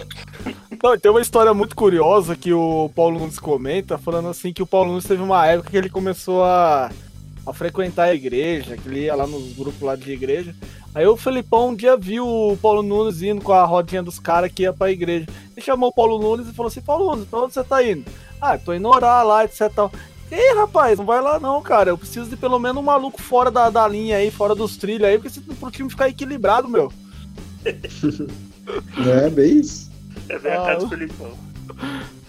[0.83, 4.67] Não, tem uma história muito curiosa que o Paulo Nunes comenta, falando assim que o
[4.67, 6.89] Paulo Nunes teve uma época que ele começou a,
[7.45, 10.55] a frequentar a igreja, que ele ia lá nos grupos lá de igreja.
[10.93, 14.51] Aí o Felipão um dia viu o Paulo Nunes indo com a rodinha dos caras
[14.51, 15.25] que ia pra igreja.
[15.55, 18.03] Ele chamou o Paulo Nunes e falou assim, Paulo Nunes, pra onde você tá indo?
[18.41, 19.91] Ah, tô indo orar lá, etc e tal.
[20.29, 21.89] Ei, rapaz, não vai lá não, cara.
[21.91, 25.07] Eu preciso de pelo menos um maluco fora da, da linha aí, fora dos trilhos
[25.07, 26.91] aí, porque pro time ficar equilibrado, meu.
[29.05, 29.91] É, bem isso.
[30.29, 30.65] É bem a Ah.
[30.65, 31.31] cara do Felipão.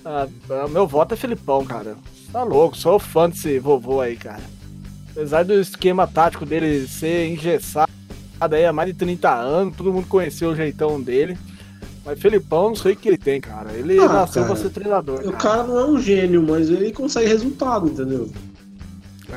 [0.05, 1.97] Ah, ah, meu voto é Felipão, cara.
[2.33, 4.43] Tá louco, sou fã desse vovô aí, cara.
[5.11, 7.93] Apesar do esquema tático dele ser engessado
[8.51, 11.37] aí há mais de 30 anos, todo mundo conheceu o jeitão dele.
[12.05, 13.73] Mas Felipão, não sei o que ele tem, cara.
[13.73, 15.21] Ele Ah, nasceu cara, pra ser treinador.
[15.21, 15.37] O Cara.
[15.37, 18.29] cara não é um gênio, mas ele consegue resultado, entendeu?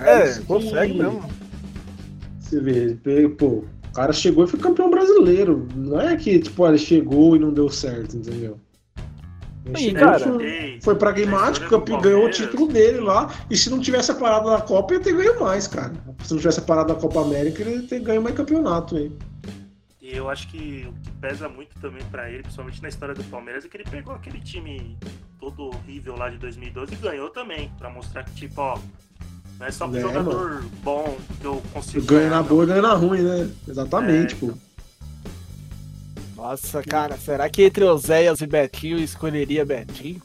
[0.04, 1.24] É, isso consegue que- mesmo.
[2.40, 5.68] Você vê, ele- pô, o cara chegou e foi campeão brasileiro.
[5.76, 8.58] Não é que, tipo, ele chegou e não deu certo, entendeu?
[9.76, 10.26] Chegou, cara,
[10.82, 13.34] foi, pragmático, campe- ganhou o título dele lá.
[13.50, 15.92] E se não tivesse a parada da Copa, ia ter ganho mais, cara.
[16.24, 19.12] Se não tivesse a parada da Copa América, ele ia ter ganho mais campeonato aí.
[20.02, 23.24] E eu acho que o que pesa muito também pra ele, principalmente na história do
[23.24, 24.96] Palmeiras, é que ele pegou aquele time
[25.40, 28.78] todo horrível lá de 2012 e ganhou também, pra mostrar que, tipo, ó,
[29.60, 32.94] não é só um É, jogador bom que eu consigo Ganha na boa, ganha na
[32.94, 33.50] ruim, né?
[33.68, 34.54] Exatamente, É, pô.
[36.50, 40.22] Nossa, cara, será que entre Oséias e Betinho eu escolheria Betinho?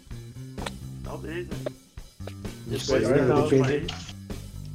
[1.03, 1.57] Talvez, né?
[1.65, 3.35] Não Depois né?
[3.35, 3.95] última Depende.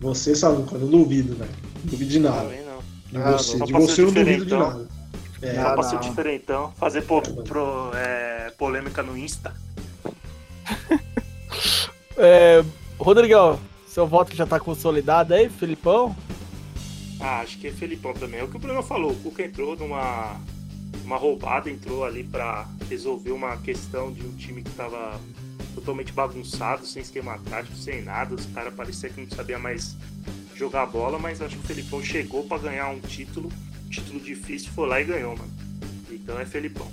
[0.02, 1.52] Você, Samuca, eu não duvido, velho.
[1.84, 2.42] Não duvido de nada.
[2.42, 2.80] também não.
[3.12, 4.60] De Ah, você, de pra ser você eu não duvido de diferentão.
[4.72, 4.88] nada.
[5.44, 6.02] É, Ah, Só pra ser não.
[6.02, 9.54] diferentão, fazer po- pro- é, polêmica no Insta.
[12.18, 12.64] É,
[12.98, 16.16] Rodrigão, seu voto já tá consolidado aí, Felipão?
[17.20, 18.40] Ah, acho que é Felipão também.
[18.40, 19.12] É o que o Bruno falou.
[19.12, 20.40] O Cuca entrou numa
[21.06, 25.20] uma roubada, entrou ali pra resolver uma questão de um time que tava
[25.74, 28.36] totalmente bagunçado, sem esquema tático, sem nada.
[28.36, 29.96] Os caras pareciam que não sabia mais
[30.56, 33.52] jogar bola, mas acho que o Felipão chegou pra ganhar um título,
[33.86, 35.52] um título difícil, foi lá e ganhou, mano.
[36.10, 36.88] Então é Felipão.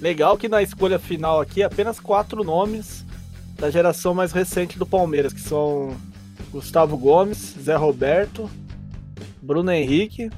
[0.00, 3.04] Legal que na escolha final aqui apenas quatro nomes
[3.56, 5.96] da geração mais recente do Palmeiras, que são
[6.50, 8.50] Gustavo Gomes, Zé Roberto,
[9.40, 10.30] Bruno Henrique.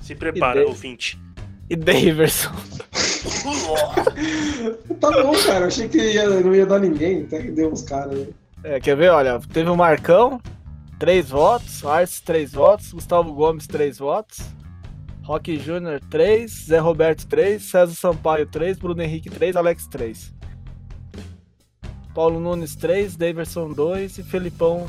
[0.00, 1.18] Se prepara, ouvinte.
[1.68, 2.50] e Daverson.
[5.00, 5.66] Tá bom, cara.
[5.66, 7.22] Achei que ia- não ia dar ninguém.
[7.22, 8.18] Até que deu uns caras.
[8.18, 8.26] né?
[8.64, 9.10] É, quer ver?
[9.10, 10.40] Olha, teve o Marcão,
[10.98, 14.38] três votos, Arce, três votos, Gustavo Gomes, três votos,
[15.22, 20.34] Roque Júnior, três, Zé Roberto, três, César Sampaio, três, Bruno Henrique, três, Alex, três.
[22.14, 24.86] Paulo Nunes, três, Daverson, dois e Felipão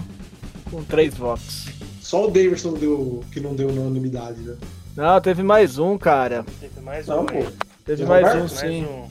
[0.69, 1.67] com três votos.
[2.01, 4.55] Só o Davidson deu, que não deu unanimidade, né?
[4.95, 6.45] Não, teve mais um, cara.
[6.59, 7.35] Teve mais Não, um, pô.
[7.35, 7.47] hein?
[7.85, 8.37] Teve mais Roberto?
[8.37, 8.85] um, Mais sim.
[8.85, 9.09] um.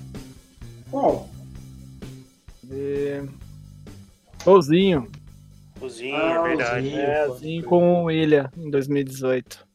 [0.91, 1.29] Qual?
[2.71, 3.23] E...
[4.47, 5.09] Ozinho.
[5.79, 6.87] Cozinha, Ah, é verdade.
[6.89, 7.01] Ozinho.
[7.01, 7.65] É, crer.
[7.65, 9.67] com o William em 2018.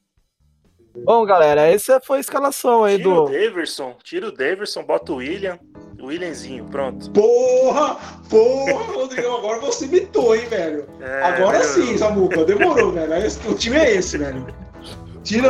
[1.03, 3.31] Bom, galera, essa foi a escalação aí Tira o do.
[3.31, 5.59] Daverson, tira o Daverson, bota o William,
[5.99, 7.11] o Williamzinho, pronto.
[7.11, 7.97] Porra!
[8.29, 10.87] Porra, Rodrigão, agora você mitou, hein, velho?
[11.01, 11.85] É, agora melhorou.
[11.85, 13.11] sim, Samuca, demorou, velho.
[13.49, 14.47] O time é esse, velho.
[15.25, 15.49] Tira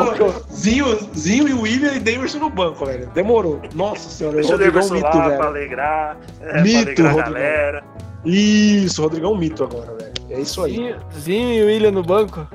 [0.52, 3.08] Zinho, Zinho e William e Davidson no banco, velho.
[3.14, 3.62] Demorou.
[3.76, 5.44] Nossa senhora, o Deixa o Rodrigão Daverson mito, lá pra velho.
[5.44, 7.34] alegrar, é, Mito, pra alegrar a Rodrigão.
[7.34, 7.84] galera.
[8.26, 10.14] Isso, Rodrigão mito agora, velho.
[10.32, 10.74] É isso aí.
[10.76, 12.48] Zinho, Zinho e William no banco.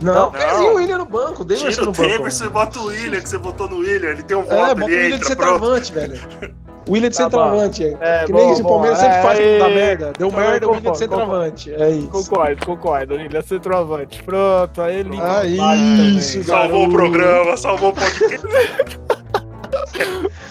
[0.00, 0.56] Não, Não.
[0.56, 2.08] Zinho e William no banco, Davidson Tira o no banco.
[2.08, 2.50] Daverson e velho.
[2.52, 4.88] bota o William, que você botou no William, ele tem um voto, É, bota o
[4.88, 5.92] ele William de entra, pronto.
[5.92, 6.20] velho.
[6.88, 7.96] William de Tá centroavante, é.
[8.00, 10.12] É, que nem bom, o bom, Palmeiras é, sempre faz é, dá é, merda.
[10.18, 11.74] Deu eu merda, o William de concordo, centroavante.
[11.74, 12.08] É isso.
[12.08, 13.14] Concordo, concordo.
[13.14, 14.22] William é centroavante.
[14.22, 15.18] Pronto, aí ele.
[15.20, 16.42] Ah, isso.
[16.44, 18.46] Salvou o programa, salvou o podcast.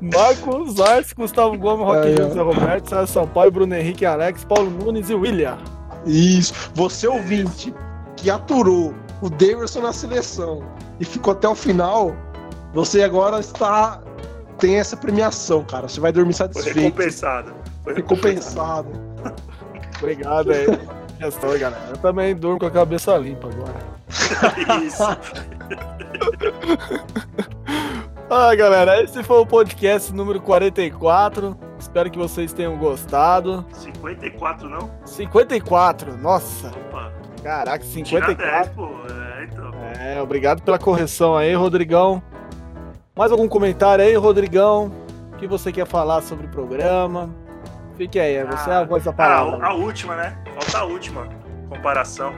[0.00, 2.08] Marcos Arce, Gustavo Gomes, Roque.
[2.10, 5.58] Júnior, Zé Roberto, César Sampaio, Bruno Henrique, Alex, Paulo Nunes e William.
[6.06, 6.54] Isso.
[6.74, 7.74] Você ouvinte
[8.16, 10.62] que aturou o Davidson na seleção
[10.98, 12.16] e ficou até o final,
[12.72, 14.00] você agora está
[14.60, 15.88] tem essa premiação, cara.
[15.88, 17.52] Você vai dormir Foi satisfeito, recompensado.
[17.82, 18.88] Foi recompensado.
[19.98, 20.66] Obrigado aí.
[21.18, 21.88] Questão, galera.
[21.90, 23.76] Eu também durmo com a cabeça limpa agora.
[24.84, 25.02] Isso.
[28.32, 31.58] Ah, galera, esse foi o podcast número 44.
[31.80, 33.66] Espero que vocês tenham gostado.
[33.72, 34.88] 54 não?
[35.04, 38.70] 54, nossa, Opa, caraca, tira 10, 54.
[38.72, 38.88] pô.
[39.12, 39.70] É, então.
[39.98, 42.22] É, obrigado pela correção aí, Rodrigão.
[43.20, 44.90] Mais algum comentário aí, Rodrigão?
[45.34, 47.28] O que você quer falar sobre o programa?
[47.98, 49.66] Fique aí, você é a voz da Ah, palavra.
[49.66, 50.38] a última, né?
[50.54, 51.28] Falta a última
[51.68, 52.32] comparação.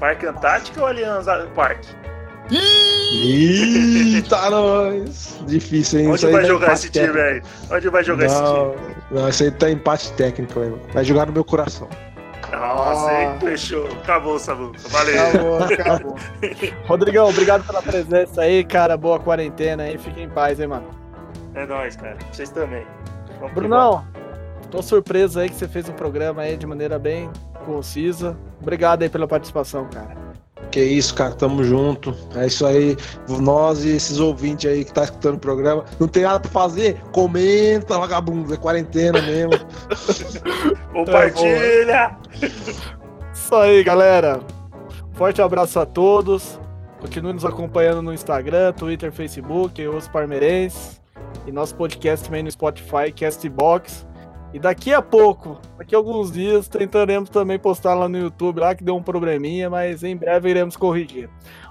[0.00, 1.86] Parque Antártica ou Aliança Parque?
[2.50, 5.40] Eita, nós!
[5.46, 6.08] Difícil, hein?
[6.08, 7.46] Onde vai jogar esse time técnico.
[7.70, 7.76] aí?
[7.76, 8.48] Onde vai jogar esse time?
[8.48, 8.74] Não,
[9.12, 10.80] não, isso aí tá empate técnico, velho.
[10.92, 11.88] Vai jogar no meu coração.
[12.52, 13.10] Nossa?
[13.10, 13.38] Ah.
[13.40, 13.86] Fechou.
[13.86, 14.72] Acabou, Sabu.
[14.88, 15.20] Valeu.
[15.20, 16.16] Acabou, acabou.
[16.86, 18.96] Rodrigão, obrigado pela presença aí, cara.
[18.96, 19.98] Boa quarentena aí.
[19.98, 20.88] Fique em paz, hein, mano.
[21.54, 22.16] É nóis, cara.
[22.30, 22.86] Vocês também.
[23.40, 24.04] Vamos Brunão,
[24.70, 27.30] tô surpreso aí que você fez o programa aí de maneira bem
[27.66, 28.36] concisa.
[28.60, 30.25] Obrigado aí pela participação, cara.
[30.70, 32.14] Que isso, cara, tamo junto.
[32.34, 32.96] É isso aí.
[33.28, 37.00] Nós e esses ouvintes aí que tá escutando o programa, não tem nada pra fazer?
[37.12, 38.52] Comenta, vagabundo.
[38.52, 39.52] É quarentena mesmo.
[40.92, 42.16] Compartilha!
[43.32, 44.40] Isso aí, galera.
[45.12, 46.60] Forte abraço a todos.
[47.00, 51.00] Continue nos acompanhando no Instagram, Twitter, Facebook, Os Parmeirenses.
[51.46, 54.06] E nosso podcast também no Spotify, Castbox.
[54.56, 58.74] E daqui a pouco, daqui a alguns dias, tentaremos também postar lá no YouTube, lá
[58.74, 61.28] que deu um probleminha, mas em breve iremos corrigir.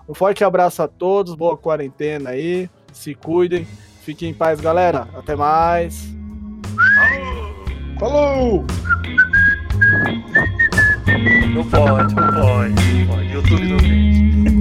[0.07, 3.65] Um forte abraço a todos, boa quarentena aí, se cuidem,
[4.01, 5.07] fiquem em paz, galera.
[5.15, 6.13] Até mais.
[7.99, 8.63] Falou!
[11.55, 12.99] Não pode, não pode.
[12.99, 13.33] Não pode.
[13.33, 14.54] YouTube não vende.